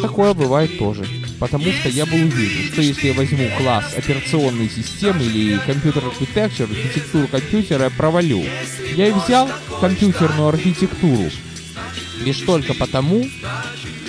Такое 0.00 0.32
бывает 0.32 0.78
тоже. 0.78 1.04
Потому 1.40 1.72
что 1.72 1.88
я 1.88 2.04
был 2.04 2.18
уверен, 2.18 2.70
что 2.70 2.82
если 2.82 3.08
я 3.08 3.14
возьму 3.14 3.48
класс 3.56 3.94
операционной 3.96 4.68
системы 4.68 5.24
или 5.24 5.58
компьютер 5.66 6.04
архитектур, 6.04 6.68
архитектуру 6.70 7.26
компьютера, 7.28 7.84
я 7.84 7.90
провалю. 7.90 8.44
Я 8.94 9.08
и 9.08 9.12
взял 9.12 9.48
компьютерную 9.80 10.48
архитектуру. 10.48 11.30
Лишь 12.22 12.40
только 12.40 12.74
потому, 12.74 13.26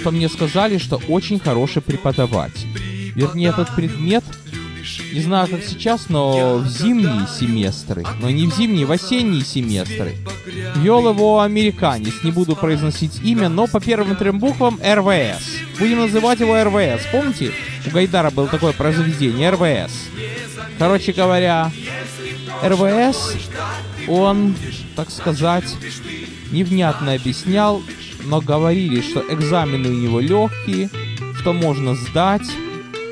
что 0.02 0.12
мне 0.12 0.28
сказали, 0.28 0.78
что 0.78 1.02
очень 1.08 1.40
хороший 1.40 1.82
преподаватель. 1.82 2.68
Вернее, 3.16 3.50
этот 3.50 3.74
предмет, 3.76 4.26
не 5.14 5.22
знаю, 5.22 5.48
как 5.48 5.64
сейчас, 5.64 6.10
но 6.10 6.58
в 6.58 6.68
зимние 6.68 7.28
семестры, 7.28 8.04
но 8.20 8.30
не 8.30 8.48
в 8.48 8.56
зимние, 8.56 8.86
в 8.86 8.92
осенние 8.92 9.44
семестры, 9.44 10.16
вел 10.78 11.10
его 11.10 11.42
американец, 11.42 12.24
не 12.24 12.32
буду 12.32 12.56
произносить 12.56 13.22
имя, 13.24 13.50
но 13.50 13.68
по 13.68 13.80
первым 13.80 14.16
трем 14.16 14.40
буквам 14.40 14.80
РВС. 14.84 15.58
Будем 15.80 16.00
называть 16.00 16.40
его 16.40 16.62
РВС. 16.64 17.06
Помните, 17.12 17.54
у 17.86 17.90
Гайдара 17.92 18.32
было 18.32 18.48
такое 18.48 18.74
произведение 18.74 19.50
РВС. 19.52 19.92
Короче 20.78 21.14
говоря, 21.14 21.72
РВС, 22.64 23.36
он, 24.08 24.56
так 24.96 25.12
сказать, 25.12 25.76
невнятно 26.52 27.14
объяснял, 27.14 27.82
но 28.24 28.42
говорили, 28.42 29.02
что 29.02 29.24
экзамены 29.30 29.90
у 29.90 29.94
него 29.94 30.20
легкие, 30.20 30.90
что 31.40 31.54
можно 31.54 31.96
сдать, 31.96 32.48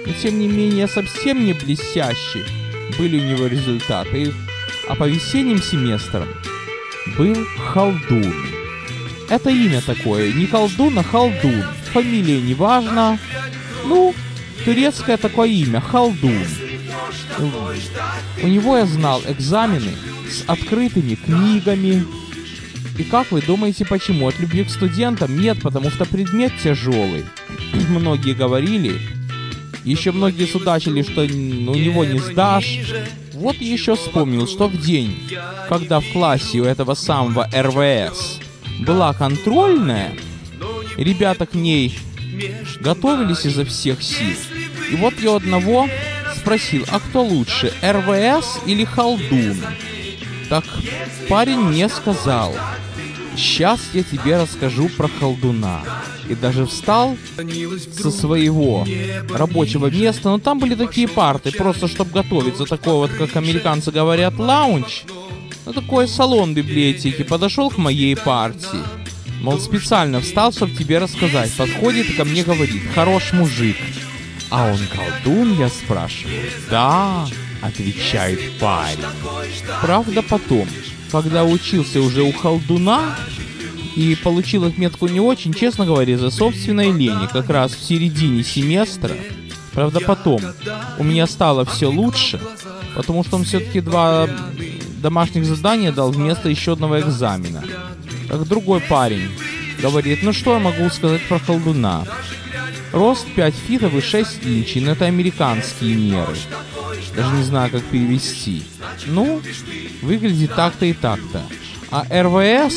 но 0.06 0.14
тем 0.14 0.40
не 0.40 0.48
менее 0.48 0.88
совсем 0.88 1.46
не 1.46 1.54
блестящие 1.54 2.46
были 2.98 3.20
у 3.20 3.24
него 3.24 3.48
результаты. 3.48 4.34
А 4.88 4.96
по 4.96 5.08
весенним 5.08 5.62
семестрам 5.62 6.28
был 7.18 7.36
Халдун. 7.58 8.34
Это 9.30 9.52
имя 9.52 9.82
такое, 9.82 10.34
не 10.34 10.48
колдун, 10.48 10.98
а 10.98 11.04
Халдун. 11.04 11.64
Фамилия 11.94 12.42
не 12.42 12.56
важна. 12.56 13.20
Ну, 13.86 14.16
турецкое 14.66 15.18
такое 15.18 15.50
имя, 15.50 15.80
Халдун. 15.80 16.44
У 18.42 18.48
него 18.48 18.78
я 18.78 18.86
знал 18.88 19.22
экзамены 19.28 19.94
с 20.28 20.44
открытыми 20.48 21.16
книгами. 21.16 22.06
И 22.98 23.04
как 23.04 23.32
вы 23.32 23.42
думаете, 23.42 23.86
почему? 23.86 24.28
От 24.28 24.40
любви 24.40 24.64
к 24.64 24.70
студентам? 24.72 25.40
Нет, 25.40 25.62
потому 25.62 25.92
что 25.92 26.06
предмет 26.06 26.52
тяжелый. 26.62 27.26
Многие 27.90 28.34
говорили, 28.34 29.00
еще 29.84 30.12
многие 30.12 30.46
судачили, 30.46 31.02
что 31.04 31.22
у 31.22 31.76
него 31.76 32.06
не 32.06 32.20
сдашь. 32.20 32.80
Вот 33.34 33.56
еще 33.58 33.96
вспомнил, 33.96 34.48
что 34.48 34.68
в 34.68 34.80
день, 34.80 35.16
когда 35.70 36.00
в 36.00 36.12
классе 36.12 36.60
у 36.60 36.66
этого 36.66 36.94
самого 36.94 37.48
РВС 37.54 38.40
была 38.80 39.14
контрольная, 39.14 40.14
ребята 40.98 41.46
к 41.46 41.54
ней 41.54 41.98
готовились 42.82 43.46
изо 43.46 43.66
всех 43.66 44.02
сил. 44.04 44.36
И 44.92 44.96
вот 44.96 45.14
я 45.20 45.36
одного 45.36 45.88
спросил, 46.36 46.86
а 46.90 47.00
кто 47.00 47.24
лучше, 47.24 47.74
РВС 47.82 48.60
или 48.66 48.84
Халдун? 48.84 49.58
Так 50.50 50.66
парень 51.28 51.60
мне 51.60 51.88
сказал, 51.90 52.56
сейчас 53.40 53.80
я 53.94 54.04
тебе 54.04 54.38
расскажу 54.38 54.90
про 54.90 55.08
Халдуна. 55.08 55.82
И 56.28 56.36
даже 56.36 56.66
встал 56.66 57.18
со 57.92 58.12
своего 58.12 58.86
рабочего 59.34 59.88
места, 59.88 60.30
но 60.30 60.38
там 60.38 60.60
были 60.60 60.76
такие 60.76 61.08
парты, 61.08 61.52
просто 61.52 61.88
чтобы 61.88 62.12
готовиться, 62.12 62.66
такой 62.66 62.94
вот, 62.94 63.12
как 63.12 63.36
американцы 63.36 63.92
говорят, 63.92 64.38
лаунч. 64.38 65.04
Ну, 65.66 65.74
такой 65.74 66.08
салон 66.08 66.54
библиотеки, 66.54 67.24
подошел 67.24 67.70
к 67.70 67.78
моей 67.78 68.16
партии. 68.16 68.80
Мол, 69.42 69.60
специально 69.60 70.20
встал, 70.20 70.52
чтобы 70.52 70.76
тебе 70.76 71.00
рассказать. 71.00 71.52
Подходит 71.54 72.10
и 72.10 72.14
ко 72.14 72.26
мне 72.26 72.44
говорит, 72.44 72.84
хорош 72.94 73.34
мужик. 73.34 73.78
А 74.50 74.72
он 74.72 74.80
колдун, 74.88 75.58
я 75.58 75.70
спрашиваю. 75.70 76.50
Да, 76.70 77.28
отвечает 77.62 78.40
парень. 78.60 79.00
Правда 79.82 80.22
потом, 80.22 80.68
когда 81.12 81.44
учился 81.44 82.02
уже 82.02 82.24
у 82.24 82.32
колдуна 82.32 83.16
и 83.96 84.16
получил 84.16 84.66
отметку 84.66 85.08
не 85.08 85.20
очень, 85.20 85.54
честно 85.54 85.86
говоря, 85.86 86.18
за 86.18 86.30
собственной 86.30 86.92
лени, 86.92 87.28
как 87.32 87.50
раз 87.50 87.74
в 87.74 87.84
середине 87.84 88.44
семестра, 88.44 89.16
правда 89.74 90.00
потом, 90.00 90.42
у 90.98 91.04
меня 91.04 91.28
стало 91.28 91.66
все 91.66 91.88
лучше, 91.88 92.40
потому 92.96 93.24
что 93.24 93.38
он 93.38 93.44
все-таки 93.44 93.82
два 93.82 94.28
домашних 95.02 95.46
задания 95.46 95.92
дал 95.92 96.12
вместо 96.12 96.50
еще 96.50 96.74
одного 96.74 97.00
экзамена. 97.00 97.64
Так 98.28 98.48
другой 98.48 98.82
парень 98.82 99.30
говорит, 99.82 100.20
ну 100.24 100.34
что 100.34 100.54
я 100.54 100.60
могу 100.60 100.90
сказать 100.90 101.22
про 101.28 101.40
колдуна? 101.40 102.06
Рост 102.92 103.28
5 103.36 103.54
фитов 103.54 103.94
и 103.94 104.02
6 104.02 104.46
инчей, 104.46 104.82
но 104.82 104.92
это 104.92 105.06
американские 105.06 105.96
меры. 105.96 106.36
Даже 107.16 107.36
не 107.36 107.44
знаю, 107.44 107.72
как 107.72 107.84
перевести. 107.84 108.64
Ну, 109.08 109.42
выглядит 110.02 110.56
так-то 110.56 110.86
и 110.86 110.94
так-то. 110.94 111.42
А 111.92 112.04
РВС, 112.10 112.76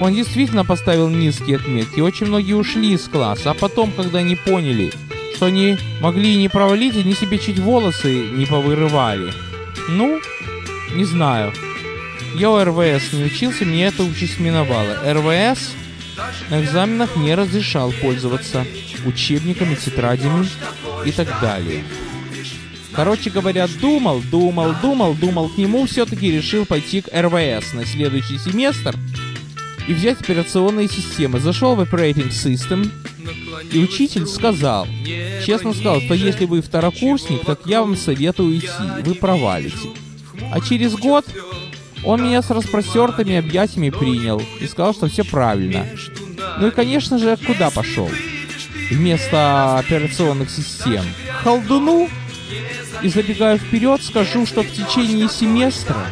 он 0.00 0.14
действительно 0.14 0.64
поставил 0.64 1.08
низкие 1.08 1.56
отметки. 1.56 2.00
Очень 2.00 2.26
многие 2.26 2.54
ушли 2.54 2.92
из 2.92 3.08
класса, 3.08 3.50
а 3.50 3.54
потом, 3.54 3.92
когда 3.92 4.20
они 4.20 4.36
поняли, 4.36 4.92
что 5.34 5.46
они 5.46 5.78
могли 6.00 6.36
не 6.36 6.48
провалить, 6.48 6.96
они 6.96 7.14
себе 7.14 7.38
чуть 7.38 7.58
волосы 7.58 8.28
не 8.30 8.46
повырывали. 8.46 9.32
Ну, 9.88 10.20
не 10.94 11.04
знаю. 11.04 11.52
Я 12.34 12.50
у 12.50 12.62
РВС 12.62 13.12
не 13.12 13.24
учился, 13.24 13.64
мне 13.64 13.86
это 13.86 14.02
участь 14.02 14.38
миновала. 14.38 14.98
РВС 15.04 15.72
на 16.50 16.62
экзаменах 16.62 17.16
не 17.16 17.34
разрешал 17.34 17.92
пользоваться 17.92 18.66
учебниками, 19.04 19.74
тетрадями 19.74 20.46
и 21.04 21.12
так 21.12 21.40
далее. 21.40 21.84
Короче 22.96 23.28
говоря, 23.28 23.68
думал, 23.80 24.22
думал, 24.30 24.74
думал, 24.80 25.14
думал 25.14 25.50
к 25.50 25.58
нему, 25.58 25.86
все-таки 25.86 26.32
решил 26.32 26.64
пойти 26.64 27.02
к 27.02 27.08
РВС 27.08 27.74
на 27.74 27.84
следующий 27.84 28.38
семестр 28.38 28.96
и 29.86 29.92
взять 29.92 30.20
операционные 30.22 30.88
системы. 30.88 31.38
Зашел 31.38 31.76
в 31.76 31.80
Operating 31.82 32.30
System, 32.30 32.90
и 33.70 33.78
учитель 33.78 34.26
сказал, 34.26 34.88
честно 35.44 35.74
сказал, 35.74 36.00
что 36.00 36.14
если 36.14 36.46
вы 36.46 36.62
второкурсник, 36.62 37.44
так 37.44 37.60
я 37.66 37.82
вам 37.82 37.96
советую 37.96 38.56
идти, 38.56 38.68
вы 39.04 39.14
провалите. 39.14 39.90
А 40.50 40.60
через 40.60 40.94
год 40.94 41.26
он 42.02 42.22
меня 42.22 42.40
с 42.40 42.50
распростертыми 42.50 43.36
объятиями 43.36 43.90
принял 43.90 44.42
и 44.60 44.66
сказал, 44.66 44.94
что 44.94 45.08
все 45.08 45.24
правильно. 45.24 45.86
Ну 46.58 46.68
и, 46.68 46.70
конечно 46.70 47.18
же, 47.18 47.36
куда 47.36 47.70
пошел? 47.70 48.08
Вместо 48.90 49.78
операционных 49.78 50.48
систем. 50.48 51.04
Колдуну? 51.42 52.08
И 53.02 53.08
забегая 53.08 53.58
вперед, 53.58 54.02
скажу, 54.02 54.46
что 54.46 54.62
в 54.62 54.70
течение 54.70 55.28
семестра 55.28 56.06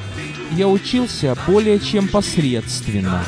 я 0.52 0.68
учился 0.68 1.36
более 1.46 1.78
чем 1.80 2.08
посредственно. 2.08 3.24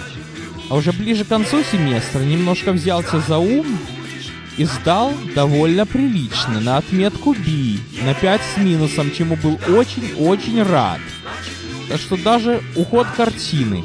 А 0.69 0.75
уже 0.75 0.93
ближе 0.93 1.25
к 1.25 1.29
концу 1.29 1.63
семестра 1.63 2.21
немножко 2.21 2.73
взялся 2.73 3.21
за 3.21 3.39
ум 3.39 3.67
и 4.57 4.65
сдал 4.65 5.13
довольно 5.35 5.87
прилично 5.87 6.61
на 6.61 6.79
отметку 6.79 7.35
B, 7.35 7.79
на 8.05 8.15
5 8.15 8.41
с 8.55 8.59
минусом, 8.59 9.13
чему 9.13 9.37
был 9.37 9.59
очень-очень 9.69 10.63
рад. 10.63 11.01
Так 11.89 12.01
что 12.01 12.17
даже 12.17 12.63
уход 12.75 13.07
картины 13.17 13.85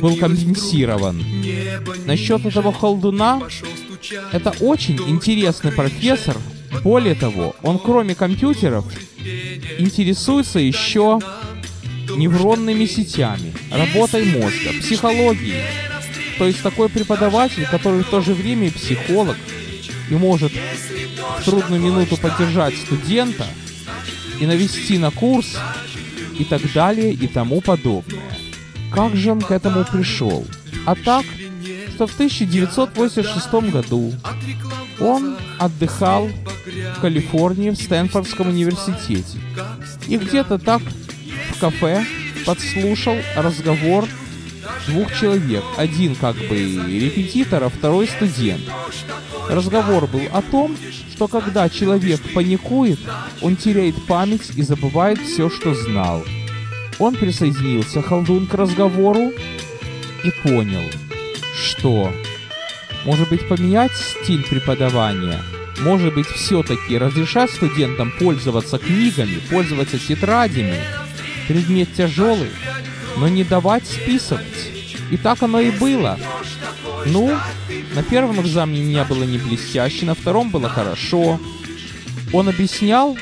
был 0.00 0.16
компенсирован. 0.16 1.24
Насчет 2.04 2.44
этого 2.44 2.72
холдуна, 2.72 3.42
это 4.32 4.50
очень 4.60 5.00
интересный 5.08 5.72
профессор. 5.72 6.36
Более 6.86 7.16
того, 7.16 7.56
он 7.64 7.80
кроме 7.80 8.14
компьютеров 8.14 8.84
интересуется 9.76 10.60
еще 10.60 11.18
невронными 12.14 12.86
сетями, 12.86 13.52
работой 13.72 14.24
мозга, 14.26 14.70
психологией. 14.80 15.64
То 16.38 16.46
есть 16.46 16.62
такой 16.62 16.88
преподаватель, 16.88 17.66
который 17.66 18.04
в 18.04 18.08
то 18.08 18.20
же 18.20 18.34
время 18.34 18.68
и 18.68 18.70
психолог, 18.70 19.36
и 20.08 20.14
может 20.14 20.52
в 20.52 21.44
трудную 21.44 21.82
минуту 21.82 22.16
поддержать 22.18 22.76
студента 22.76 23.46
и 24.38 24.46
навести 24.46 24.98
на 24.98 25.10
курс 25.10 25.56
и 26.38 26.44
так 26.44 26.72
далее 26.72 27.12
и 27.12 27.26
тому 27.26 27.62
подобное. 27.62 28.38
Как 28.92 29.16
же 29.16 29.32
он 29.32 29.40
к 29.40 29.50
этому 29.50 29.84
пришел? 29.84 30.46
А 30.84 30.94
так, 30.94 31.24
что 31.96 32.06
в 32.06 32.14
1986 32.14 33.72
году 33.72 34.12
он 35.00 35.36
отдыхал 35.58 36.28
в 36.66 37.00
Калифорнии 37.00 37.70
в 37.70 37.76
Стэнфордском 37.76 38.48
университете. 38.48 39.38
И 40.08 40.16
где-то 40.16 40.58
так 40.58 40.82
в 41.52 41.60
кафе 41.60 42.04
подслушал 42.44 43.16
разговор 43.36 44.06
двух 44.86 45.14
человек. 45.18 45.64
Один 45.76 46.14
как 46.14 46.36
бы 46.36 46.56
репетитор, 46.56 47.64
а 47.64 47.68
второй 47.68 48.08
студент. 48.08 48.62
Разговор 49.48 50.06
был 50.06 50.22
о 50.32 50.42
том, 50.42 50.76
что 51.12 51.28
когда 51.28 51.68
человек 51.68 52.20
паникует, 52.34 52.98
он 53.40 53.56
теряет 53.56 53.94
память 54.06 54.50
и 54.56 54.62
забывает 54.62 55.20
все, 55.20 55.48
что 55.48 55.74
знал. 55.74 56.24
Он 56.98 57.14
присоединился, 57.14 58.02
колдун, 58.02 58.46
к 58.46 58.54
разговору 58.54 59.30
и 60.24 60.30
понял, 60.42 60.82
что, 61.62 62.12
может 63.04 63.28
быть, 63.28 63.46
поменять 63.48 63.92
стиль 63.94 64.42
преподавания, 64.42 65.40
может 65.80 66.14
быть, 66.14 66.26
все-таки 66.26 66.98
разрешать 66.98 67.50
студентам 67.50 68.12
пользоваться 68.18 68.78
книгами, 68.78 69.40
пользоваться 69.50 69.98
тетрадями, 69.98 70.80
предмет 71.48 71.92
тяжелый, 71.94 72.50
но 73.16 73.28
не 73.28 73.44
давать 73.44 73.86
списывать. 73.86 74.44
И 75.10 75.16
так 75.16 75.42
оно 75.42 75.60
и 75.60 75.70
было. 75.70 76.18
Ну, 77.06 77.36
на 77.94 78.02
первом 78.02 78.40
экзамене 78.40 78.82
у 78.82 78.86
меня 78.86 79.04
было 79.04 79.24
не 79.24 79.38
блестяще, 79.38 80.06
на 80.06 80.14
втором 80.14 80.50
было 80.50 80.68
хорошо. 80.68 81.40
Он 82.32 82.48
объяснял 82.48 83.16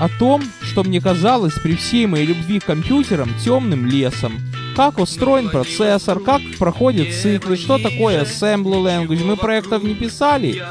о 0.00 0.08
том, 0.08 0.42
что 0.62 0.84
мне 0.84 1.00
казалось 1.00 1.54
при 1.54 1.74
всей 1.74 2.06
моей 2.06 2.26
любви 2.26 2.60
к 2.60 2.64
компьютерам 2.64 3.30
темным 3.44 3.86
лесом. 3.86 4.40
Как 4.78 5.00
устроен 5.00 5.48
процессор, 5.48 6.20
как 6.20 6.40
проходят 6.56 7.12
циклы, 7.12 7.56
что 7.56 7.78
такое 7.78 8.22
assembly 8.22 8.80
language. 8.80 9.24
Мы 9.24 9.36
проектов 9.36 9.82
не 9.82 9.96
писали, 9.96 10.62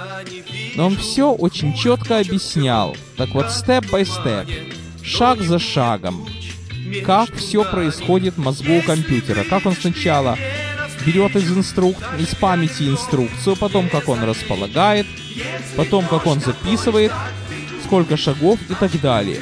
но 0.77 0.87
он 0.87 0.95
все 0.95 1.29
очень 1.29 1.75
четко 1.75 2.19
объяснял. 2.19 2.95
Так 3.17 3.31
вот, 3.31 3.51
степ 3.51 3.83
by 3.91 4.05
степ, 4.05 4.49
шаг 5.03 5.41
за 5.41 5.59
шагом, 5.59 6.25
как 7.05 7.35
все 7.35 7.65
происходит 7.65 8.35
в 8.35 8.37
мозгу 8.37 8.81
компьютера. 8.85 9.43
Как 9.43 9.65
он 9.65 9.73
сначала 9.73 10.37
берет 11.05 11.35
из, 11.35 11.51
инструк... 11.51 11.97
из 12.17 12.33
памяти 12.33 12.83
инструкцию, 12.83 13.57
потом 13.57 13.89
как 13.89 14.07
он 14.07 14.23
располагает, 14.23 15.05
потом 15.75 16.07
как 16.07 16.25
он 16.27 16.39
записывает, 16.39 17.11
сколько 17.83 18.15
шагов 18.15 18.57
и 18.69 18.73
так 18.73 19.01
далее. 19.01 19.41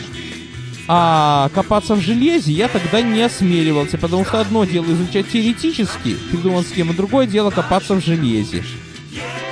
А 0.87 1.49
копаться 1.53 1.95
в 1.95 2.01
железе 2.01 2.51
я 2.51 2.67
тогда 2.67 3.01
не 3.01 3.21
осмеливался, 3.21 3.97
потому 3.97 4.23
что 4.23 4.39
одно 4.39 4.65
дело 4.65 4.85
изучать 4.85 5.29
теоретически, 5.29 6.15
придумать 6.29 6.67
схему, 6.67 6.93
другое 6.93 7.25
дело 7.25 7.49
копаться 7.49 7.95
в 7.95 8.05
железе. 8.05 8.63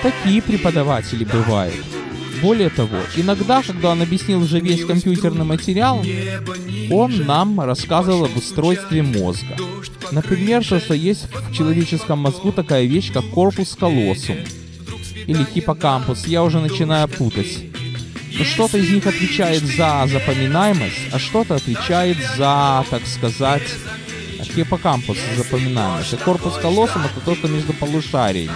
Такие 0.04 0.42
преподаватели 0.42 1.24
бывают. 1.24 1.84
Более 2.42 2.70
того, 2.70 2.98
иногда, 3.16 3.64
когда 3.64 3.92
он 3.92 4.02
объяснил 4.02 4.42
уже 4.42 4.60
весь 4.60 4.86
компьютерный 4.86 5.46
материал, 5.46 6.04
он 6.92 7.26
нам 7.26 7.60
рассказывал 7.62 8.26
об 8.26 8.36
устройстве 8.36 9.02
мозга. 9.02 9.56
Например, 10.12 10.64
что, 10.64 10.94
есть 10.94 11.28
в 11.50 11.54
человеческом 11.54 12.20
мозгу 12.20 12.52
такая 12.52 12.86
вещь, 12.86 13.12
как 13.12 13.24
корпус 13.30 13.76
колоссум 13.80 14.38
или 15.26 15.46
хиппокампус. 15.54 16.28
Я 16.28 16.44
уже 16.44 16.60
начинаю 16.60 17.08
путать. 17.08 17.73
Но 18.38 18.44
что-то 18.44 18.78
из 18.78 18.90
них 18.90 19.06
отвечает 19.06 19.64
за 19.64 20.08
запоминаемость, 20.12 21.10
а 21.12 21.20
что-то 21.20 21.56
отвечает 21.56 22.18
за, 22.36 22.84
так 22.90 23.06
сказать, 23.06 23.64
хиппокампус 24.44 25.18
запоминаемость. 25.38 26.14
А 26.14 26.18
корпус 26.18 26.58
колоссум 26.58 27.04
это 27.06 27.24
то, 27.24 27.36
что 27.36 27.48
между 27.48 27.74
полушариями. 27.74 28.52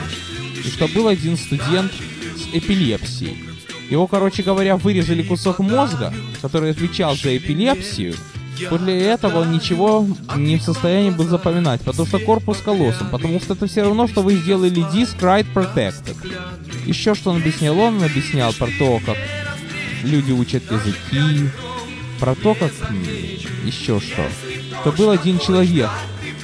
И 0.64 0.70
что 0.70 0.88
был 0.88 1.08
один 1.08 1.38
студент 1.38 1.92
с 1.94 2.56
эпилепсией. 2.56 3.38
Его, 3.90 4.08
короче 4.08 4.44
говоря, 4.44 4.78
вырезали 4.78 5.24
кусок 5.24 5.60
мозга, 5.60 6.14
который 6.42 6.72
отвечал 6.72 7.16
за 7.16 7.38
эпилепсию. 7.38 8.16
После 8.70 9.00
этого 9.02 9.42
он 9.42 9.52
ничего 9.52 10.08
не 10.36 10.58
в 10.58 10.64
состоянии 10.64 11.12
был 11.12 11.26
запоминать, 11.26 11.82
потому 11.82 12.08
что 12.08 12.18
корпус 12.18 12.58
колоссом, 12.58 13.10
потому 13.12 13.40
что 13.40 13.54
это 13.54 13.68
все 13.68 13.84
равно, 13.84 14.08
что 14.08 14.24
вы 14.24 14.36
сделали 14.36 14.84
диск 14.92 15.18
Right 15.18 15.46
Protected. 15.54 16.18
Еще 16.86 17.14
что 17.14 17.30
он 17.30 17.38
объяснял? 17.38 17.78
Он 17.78 18.04
объяснял 18.04 18.52
про 18.54 18.68
то, 18.80 19.00
как 19.06 19.18
люди 20.04 20.32
учат 20.32 20.64
языки, 20.72 21.50
про 22.20 22.36
то, 22.36 22.54
как... 22.54 22.72
Еще 23.66 24.00
что. 24.00 24.24
Что 24.82 24.92
был 24.92 25.10
один 25.10 25.40
человек, 25.40 25.90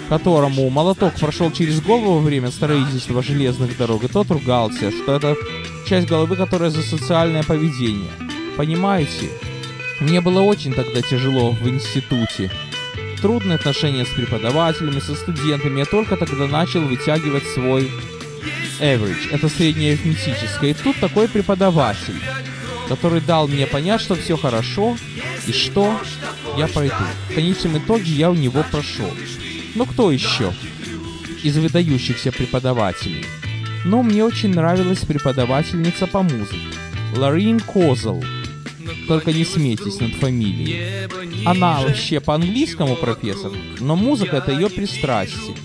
которому 0.10 0.70
молоток 0.70 1.14
прошел 1.20 1.52
через 1.52 1.82
голову 1.82 2.16
во 2.16 2.22
время 2.22 2.52
строительства 2.52 3.24
железных 3.24 3.78
дорог, 3.78 4.04
и 4.04 4.08
тот 4.08 4.30
ругался, 4.30 4.92
что 4.92 5.16
это 5.16 5.36
часть 5.88 6.08
головы, 6.08 6.36
которая 6.36 6.70
за 6.70 6.82
социальное 6.82 7.44
поведение. 7.44 8.12
Понимаете? 8.58 9.30
Мне 10.00 10.22
было 10.22 10.42
очень 10.42 10.74
тогда 10.74 11.02
тяжело 11.02 11.52
в 11.52 11.68
институте. 11.70 12.52
Трудные 13.22 13.56
отношения 13.56 14.06
с 14.06 14.10
преподавателями, 14.10 15.00
со 15.00 15.16
студентами. 15.16 15.80
Я 15.80 15.86
только 15.86 16.18
тогда 16.18 16.46
начал 16.46 16.82
вытягивать 16.82 17.48
свой 17.54 17.90
average. 18.82 19.30
Это 19.32 19.48
среднее 19.48 19.94
арифметическое. 19.94 20.72
И 20.72 20.74
тут 20.74 20.98
такой 21.00 21.30
преподаватель, 21.30 22.22
который 22.88 23.22
дал 23.22 23.48
мне 23.48 23.68
понять, 23.68 24.02
что 24.02 24.16
все 24.16 24.38
хорошо, 24.38 24.98
и 25.48 25.52
что 25.52 26.00
я 26.58 26.68
пройду. 26.68 26.96
В 27.30 27.36
конечном 27.36 27.78
итоге 27.78 28.12
я 28.12 28.30
у 28.30 28.36
него 28.36 28.64
прошел. 28.72 29.12
Ну 29.76 29.86
кто 29.86 30.12
еще 30.12 30.54
из 31.44 31.58
выдающихся 31.58 32.32
преподавателей? 32.32 33.26
Но 33.86 34.02
мне 34.02 34.24
очень 34.24 34.54
нравилась 34.54 35.00
преподавательница 35.00 36.08
по 36.08 36.22
музыке. 36.22 36.58
Ларин 37.16 37.60
Козел. 37.60 38.24
Только 39.08 39.34
не 39.34 39.44
смейтесь 39.44 40.00
над 40.00 40.14
фамилией. 40.16 41.08
Она 41.46 41.82
вообще 41.82 42.20
по-английскому 42.20 42.96
профессор, 42.96 43.52
но 43.80 43.96
музыка 43.96 44.38
это 44.38 44.52
ее 44.52 44.70
пристрастие. 44.70 45.56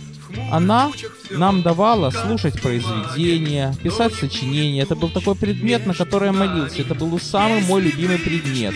Она 0.51 0.91
нам 1.31 1.63
давала 1.63 2.11
слушать 2.11 2.61
произведения, 2.61 3.75
писать 3.83 4.15
сочинения. 4.15 4.83
Это 4.83 4.97
был 4.97 5.09
такой 5.11 5.35
предмет, 5.35 5.87
на 5.87 5.95
который 5.95 6.27
я 6.27 6.33
молился. 6.33 6.83
Это 6.83 6.95
был 6.95 7.19
самый 7.19 7.61
мой 7.63 7.83
любимый 7.83 8.19
предмет. 8.19 8.75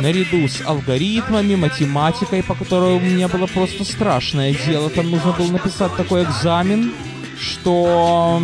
Наряду 0.00 0.46
с 0.46 0.60
алгоритмами, 0.64 1.56
математикой, 1.56 2.42
по 2.42 2.54
которой 2.54 2.94
у 2.94 3.00
меня 3.00 3.28
было 3.28 3.46
просто 3.46 3.84
страшное 3.84 4.54
дело. 4.66 4.90
Там 4.90 5.10
нужно 5.10 5.32
было 5.32 5.50
написать 5.50 5.94
такой 5.96 6.22
экзамен, 6.24 6.92
что, 7.40 8.40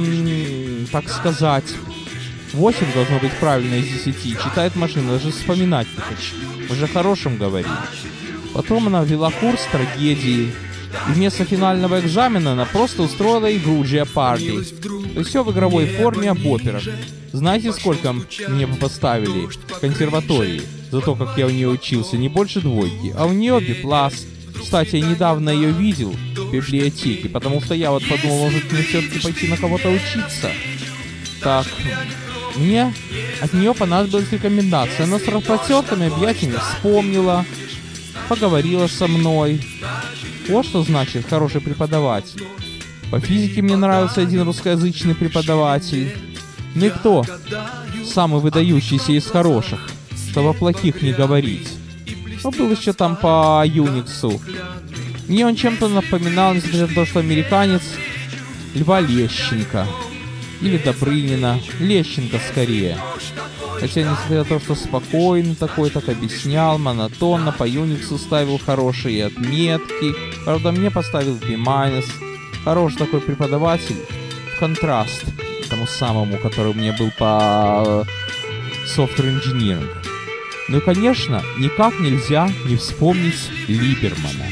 так 0.91 1.09
сказать, 1.09 1.65
8 2.53 2.93
должно 2.93 3.19
быть 3.19 3.33
правильно 3.35 3.75
из 3.75 4.05
10. 4.05 4.43
Читает 4.43 4.77
машина, 4.77 5.13
даже 5.13 5.31
вспоминать 5.31 5.89
не 5.95 6.01
хочу. 6.01 6.35
Мы 6.69 6.77
же 6.77 6.85
о 6.85 6.89
хорошем 6.89 7.37
говорим. 7.37 7.71
Потом 8.53 8.87
она 8.87 9.03
ввела 9.03 9.31
курс 9.31 9.61
трагедии. 9.71 10.53
И 11.09 11.13
вместо 11.13 11.45
финального 11.45 12.01
экзамена 12.01 12.53
она 12.53 12.65
просто 12.65 13.03
устроила 13.03 13.55
игру 13.55 13.83
Jeopardy. 13.83 15.17
Есть 15.17 15.29
все 15.29 15.45
в 15.45 15.53
игровой 15.53 15.87
форме 15.87 16.31
об 16.31 16.47
операх. 16.47 16.83
Знаете, 17.33 17.73
сколько 17.73 18.15
мне 18.49 18.67
поставили 18.67 19.47
в 19.47 19.81
консерватории 19.81 20.63
за 20.91 21.01
то, 21.01 21.15
как 21.15 21.37
я 21.37 21.47
у 21.47 21.51
нее 21.51 21.69
учился? 21.69 22.17
Не 22.17 22.29
больше 22.29 22.61
двойки. 22.61 23.13
А 23.17 23.27
у 23.27 23.33
нее 23.33 23.61
биплас. 23.61 24.15
Кстати, 24.61 24.97
я 24.97 25.07
недавно 25.09 25.51
ее 25.51 25.71
видел 25.73 26.15
в 26.37 26.53
библиотеке, 26.53 27.29
потому 27.29 27.61
что 27.61 27.75
я 27.75 27.91
вот 27.91 28.03
подумал, 28.09 28.45
может 28.45 28.71
мне 28.71 28.83
все-таки 28.83 29.19
пойти 29.19 29.49
на 29.49 29.57
кого-то 29.57 29.89
учиться. 29.91 30.51
Так, 31.41 31.67
мне 32.57 32.95
от 33.41 33.53
нее 33.53 33.75
понадобилась 33.75 34.31
рекомендация. 34.31 35.05
Она 35.05 35.19
с 35.19 35.27
распростертыми 35.27 36.07
объятиями 36.07 36.57
вспомнила, 36.57 37.45
поговорила 38.29 38.87
со 38.87 39.07
мной. 39.07 39.61
Вот 40.49 40.67
что 40.67 40.83
значит 40.83 41.27
хороший 41.29 41.61
преподаватель. 41.61 42.43
По 43.11 43.21
физике 43.21 43.63
мне 43.63 43.77
нравился 43.77 44.21
один 44.23 44.43
русскоязычный 44.43 45.15
преподаватель. 45.15 46.17
Ну 46.75 46.87
и 46.87 46.91
кто? 46.91 47.25
Самый 48.05 48.41
выдающийся 48.41 49.13
из 49.13 49.27
хороших, 49.27 49.89
чтобы 50.31 50.51
о 50.51 50.53
плохих 50.53 51.03
не 51.03 51.13
говорить. 51.13 51.69
Но 52.43 52.51
был 52.51 52.71
еще 52.71 52.93
там 52.93 53.17
по 53.17 53.65
Юниксу. 53.65 54.41
Мне 55.29 55.47
он 55.47 55.57
чем-то 55.57 55.89
напоминал, 55.89 56.55
несмотря 56.55 56.87
на 56.87 56.95
то, 56.95 57.07
что 57.07 57.21
американец, 57.21 57.83
Льва 58.75 59.01
Лещенко. 59.01 59.87
Или 60.61 60.77
Добрынина. 60.79 61.61
Лещенко 61.79 62.39
скорее. 62.51 62.99
Хотя, 63.81 64.03
несмотря 64.03 64.39
на 64.39 64.45
то, 64.45 64.61
что 64.61 64.75
спокойно 64.75 65.55
такой, 65.55 65.91
так 65.91 66.09
объяснял, 66.09 66.79
монотонно, 66.79 67.53
по 67.53 67.65
Юниксу 67.65 68.19
ставил 68.19 68.59
хорошие 68.59 69.27
отметки. 69.27 70.15
Правда, 70.45 70.73
мне 70.73 70.91
поставил 70.91 71.35
B-. 71.35 72.03
Хороший 72.65 72.99
такой 72.99 73.21
преподаватель. 73.21 73.97
В 74.55 74.59
контраст 74.59 75.25
тому 75.69 75.87
самому, 75.87 76.39
который 76.39 76.71
у 76.71 76.75
меня 76.75 76.93
был 76.93 77.11
по 77.19 78.07
software 78.87 79.41
engineering. 79.41 79.89
Ну 80.69 80.79
и, 80.79 80.81
конечно, 80.81 81.43
никак 81.59 81.99
нельзя 82.01 82.49
не 82.67 82.77
вспомнить 82.77 83.51
Либермана. 83.69 84.47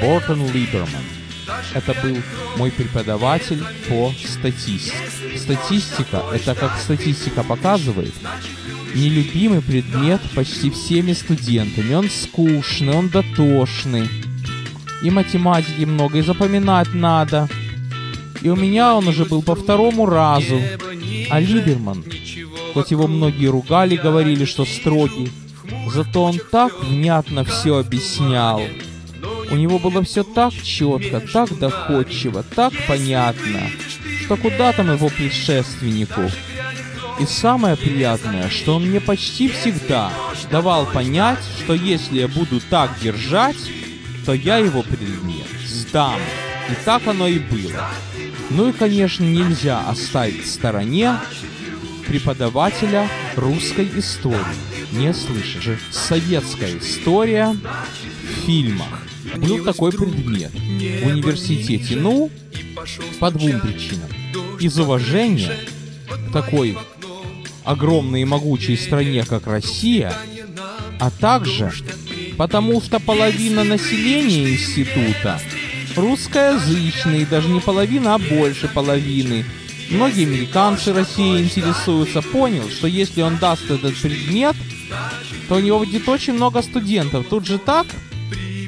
Бортон 0.00 0.46
Либерман. 0.52 1.02
Это 1.74 1.94
был 2.02 2.16
мой 2.56 2.70
преподаватель 2.70 3.62
по 3.88 4.12
статистике. 4.12 4.96
Статистика, 5.36 6.22
это 6.32 6.54
как 6.54 6.78
статистика 6.78 7.42
показывает, 7.42 8.14
нелюбимый 8.96 9.60
предмет 9.60 10.20
почти 10.34 10.70
всеми 10.70 11.12
студентами. 11.12 11.94
Он 11.94 12.08
скучный, 12.08 12.94
он 12.94 13.08
дотошный. 13.08 14.08
И 15.02 15.10
математики 15.10 15.84
много, 15.84 16.18
и 16.18 16.22
запоминать 16.22 16.94
надо. 16.94 17.48
И 18.42 18.48
у 18.48 18.56
меня 18.56 18.94
он 18.94 19.08
уже 19.08 19.24
был 19.24 19.42
по 19.42 19.54
второму 19.54 20.06
разу. 20.06 20.60
А 21.30 21.40
Либерман, 21.40 22.04
хоть 22.72 22.90
его 22.90 23.06
многие 23.06 23.46
ругали, 23.46 23.96
говорили, 23.96 24.44
что 24.44 24.64
строгий, 24.64 25.30
зато 25.92 26.22
он 26.22 26.38
так 26.50 26.82
внятно 26.82 27.44
все 27.44 27.78
объяснял. 27.78 28.62
У 29.50 29.56
него 29.56 29.78
было 29.78 30.02
все 30.02 30.22
так 30.22 30.52
четко, 30.54 31.20
так 31.20 31.56
доходчиво, 31.58 32.42
так 32.42 32.72
понятно, 32.88 33.60
что 34.24 34.36
куда 34.36 34.72
там 34.72 34.92
его 34.92 35.08
предшественнику. 35.08 36.22
И 37.18 37.24
самое 37.24 37.76
приятное, 37.76 38.50
что 38.50 38.76
он 38.76 38.86
мне 38.86 39.00
почти 39.00 39.48
всегда 39.48 40.12
давал 40.50 40.86
понять, 40.86 41.38
что 41.58 41.74
если 41.74 42.20
я 42.20 42.28
буду 42.28 42.60
так 42.68 42.90
держать, 43.00 43.56
то 44.26 44.34
я 44.34 44.58
его 44.58 44.82
предмет 44.82 45.46
сдам. 45.66 46.20
И 46.70 46.84
так 46.84 47.06
оно 47.06 47.26
и 47.26 47.38
было. 47.38 47.88
Ну 48.50 48.68
и, 48.68 48.72
конечно, 48.72 49.24
нельзя 49.24 49.88
оставить 49.88 50.44
в 50.44 50.48
стороне 50.48 51.18
преподавателя 52.06 53.08
русской 53.34 53.88
истории. 53.96 54.38
Не 54.92 55.12
слышишь 55.14 55.62
же, 55.62 55.78
советская 55.90 56.78
история 56.78 57.48
в 57.48 58.46
фильмах. 58.46 59.06
Был 59.36 59.64
такой 59.64 59.92
предмет 59.92 60.52
в 60.52 61.06
университете. 61.06 61.96
Ну, 61.96 62.30
по 63.18 63.30
двум 63.30 63.60
причинам. 63.60 64.08
Из 64.60 64.78
уважения 64.78 65.56
к 66.08 66.32
такой 66.32 66.76
огромной 67.66 68.22
и 68.22 68.24
могучей 68.24 68.76
стране, 68.76 69.24
как 69.24 69.46
Россия, 69.46 70.12
а 70.98 71.10
также 71.10 71.72
потому 72.36 72.80
что 72.80 73.00
половина 73.00 73.64
населения 73.64 74.50
института 74.50 75.40
русскоязычные, 75.96 77.26
даже 77.26 77.48
не 77.48 77.60
половина, 77.60 78.14
а 78.14 78.18
больше 78.18 78.68
половины. 78.68 79.44
Многие 79.90 80.26
американцы 80.26 80.92
России 80.92 81.40
интересуются, 81.40 82.20
понял, 82.20 82.68
что 82.68 82.86
если 82.86 83.22
он 83.22 83.38
даст 83.38 83.70
этот 83.70 83.96
предмет, 83.96 84.54
то 85.48 85.56
у 85.56 85.60
него 85.60 85.78
будет 85.78 86.08
очень 86.08 86.34
много 86.34 86.60
студентов. 86.62 87.26
Тут 87.28 87.46
же 87.46 87.58
так, 87.58 87.86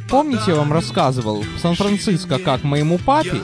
Помните, 0.09 0.45
я 0.49 0.55
вам 0.55 0.73
рассказывал 0.73 1.43
в 1.43 1.59
Сан-Франциско, 1.61 2.39
как 2.39 2.65
моему 2.65 2.99
папе 2.99 3.43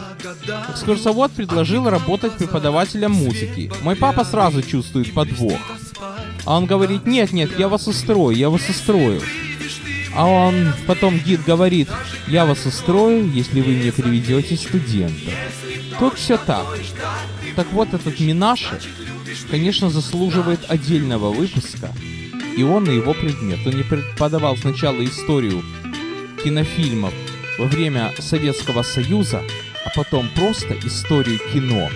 экскурсовод 0.71 1.33
предложил 1.33 1.89
работать 1.89 2.33
преподавателем 2.33 3.13
музыки. 3.13 3.71
Мой 3.83 3.97
папа 3.97 4.25
сразу 4.25 4.63
чувствует 4.63 5.13
подвох. 5.13 5.59
А 6.47 6.57
он 6.57 6.67
говорит, 6.67 7.07
нет, 7.07 7.33
нет, 7.33 7.59
я 7.59 7.69
вас 7.69 7.87
устрою, 7.87 8.37
я 8.37 8.49
вас 8.49 8.69
устрою. 8.69 9.21
А 10.17 10.27
он 10.27 10.73
потом 10.87 11.19
гид 11.19 11.45
говорит, 11.45 11.89
я 12.29 12.47
вас 12.47 12.65
устрою, 12.65 13.31
если 13.31 13.61
вы 13.61 13.73
мне 13.73 13.93
приведете 13.93 14.57
студентов. 14.57 15.35
Тут 15.99 16.15
все 16.15 16.39
так. 16.39 16.67
Так 17.57 17.67
вот, 17.73 17.93
этот 17.93 18.21
Минаши, 18.21 18.81
конечно, 19.51 19.91
заслуживает 19.91 20.61
отдельного 20.69 21.31
выпуска. 21.31 21.91
И 22.57 22.63
он 22.63 22.89
и 22.89 22.95
его 22.95 23.13
предмет. 23.13 23.67
Он 23.67 23.75
не 23.75 23.83
преподавал 23.83 24.57
сначала 24.57 25.05
историю 25.05 25.63
кинофильмов 26.45 27.15
во 27.59 27.65
время 27.65 28.13
Советского 28.19 28.83
Союза, 28.83 29.43
а 29.85 29.91
потом 29.97 30.29
просто 30.37 30.77
историю 30.85 31.41
кино. 31.53 31.89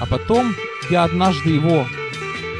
А 0.00 0.06
потом 0.06 0.54
я 0.90 1.04
однажды 1.04 1.50
его 1.50 1.86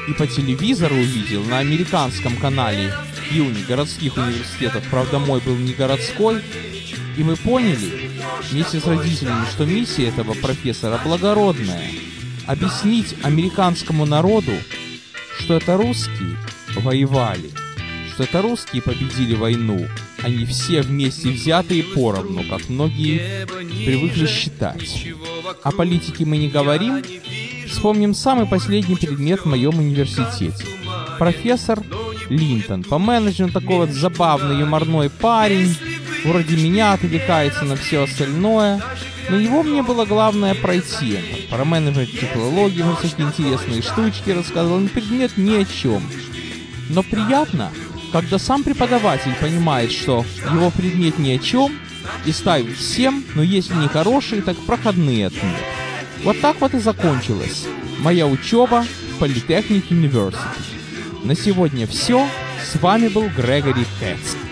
и 0.09 0.13
по 0.13 0.27
телевизору 0.27 0.95
увидел 0.95 1.43
на 1.45 1.59
американском 1.59 2.37
канале 2.37 2.95
Юни 3.31 3.63
городских 3.69 4.17
университетов, 4.17 4.85
правда 4.91 5.19
мой 5.19 5.41
был 5.41 5.57
не 5.57 5.75
городской, 5.75 6.41
и 7.17 7.23
мы 7.23 7.37
поняли 7.37 8.11
вместе 8.51 8.81
с 8.81 8.87
родителями, 8.87 9.45
что 9.51 9.67
миссия 9.67 10.09
этого 10.09 10.35
профессора 10.35 10.99
благородная– 11.05 11.91
объяснить 12.49 13.15
американскому 13.23 14.07
народу, 14.07 14.53
что 15.39 15.55
это 15.55 15.77
русские 15.77 16.37
воевали, 16.77 17.51
что 18.15 18.25
это 18.25 18.41
русские 18.41 18.81
победили 18.81 19.35
войну, 19.35 19.87
не 20.27 20.45
все 20.47 20.83
вместе 20.83 21.31
взятые 21.31 21.83
поровну, 21.85 22.43
как 22.49 22.69
многие 22.69 23.47
привыкли 23.47 24.27
считать. 24.27 25.07
О 25.63 25.71
политике 25.71 26.25
мы 26.25 26.39
не 26.39 26.49
говорим, 26.49 27.03
вспомним 27.69 28.15
самый 28.15 28.47
последний 28.47 28.97
предмет 28.97 29.41
в 29.41 29.47
моем 29.47 29.79
университете. 29.79 30.53
Профессор 31.19 31.83
Линтон, 32.29 32.83
по 32.83 32.99
менеджменту 32.99 33.61
такой 33.61 33.87
вот 33.87 33.91
забавный 33.91 34.59
юморной 34.59 35.11
парень, 35.11 35.77
вроде 36.25 36.57
меня 36.57 36.93
отвлекается 36.93 37.65
на 37.65 37.77
все 37.77 38.03
остальное, 38.03 38.83
но 39.31 39.37
его 39.39 39.63
мне 39.63 39.83
было 39.83 40.05
главное 40.05 40.55
пройти. 40.55 41.19
Про 41.51 41.65
менеджмент 41.65 42.11
технологии, 42.11 42.83
мы 42.83 42.97
всякие 42.97 43.29
интересные 43.29 43.83
штучки 43.83 44.31
рассказывал, 44.31 44.79
но 44.79 44.89
предмет 44.89 45.37
ни 45.37 45.55
о 45.55 45.65
чем. 45.65 46.03
Но 46.89 47.03
приятно, 47.03 47.71
когда 48.13 48.39
сам 48.39 48.63
преподаватель 48.63 49.35
понимает, 49.41 49.93
что 49.93 50.25
его 50.53 50.71
предмет 50.71 51.19
ни 51.19 51.31
о 51.33 51.39
чем, 51.39 51.73
и 52.25 52.33
ставит 52.33 52.77
всем, 52.77 53.25
но 53.35 53.43
если 53.43 53.75
не 53.75 53.89
хорошие, 53.89 54.43
так 54.43 54.57
проходные 54.59 55.27
отметки. 55.27 55.65
Вот 56.25 56.41
так 56.41 56.61
вот 56.61 56.75
и 56.75 56.79
закончилась 56.79 57.67
моя 57.99 58.27
учеба 58.27 58.85
в 59.19 59.23
Polytechnic 59.23 59.89
University. 59.91 60.37
На 61.25 61.35
сегодня 61.35 61.87
все. 61.87 62.27
С 62.65 62.81
вами 62.81 63.09
был 63.09 63.29
Грегори 63.37 63.85
Кэтс. 64.01 64.48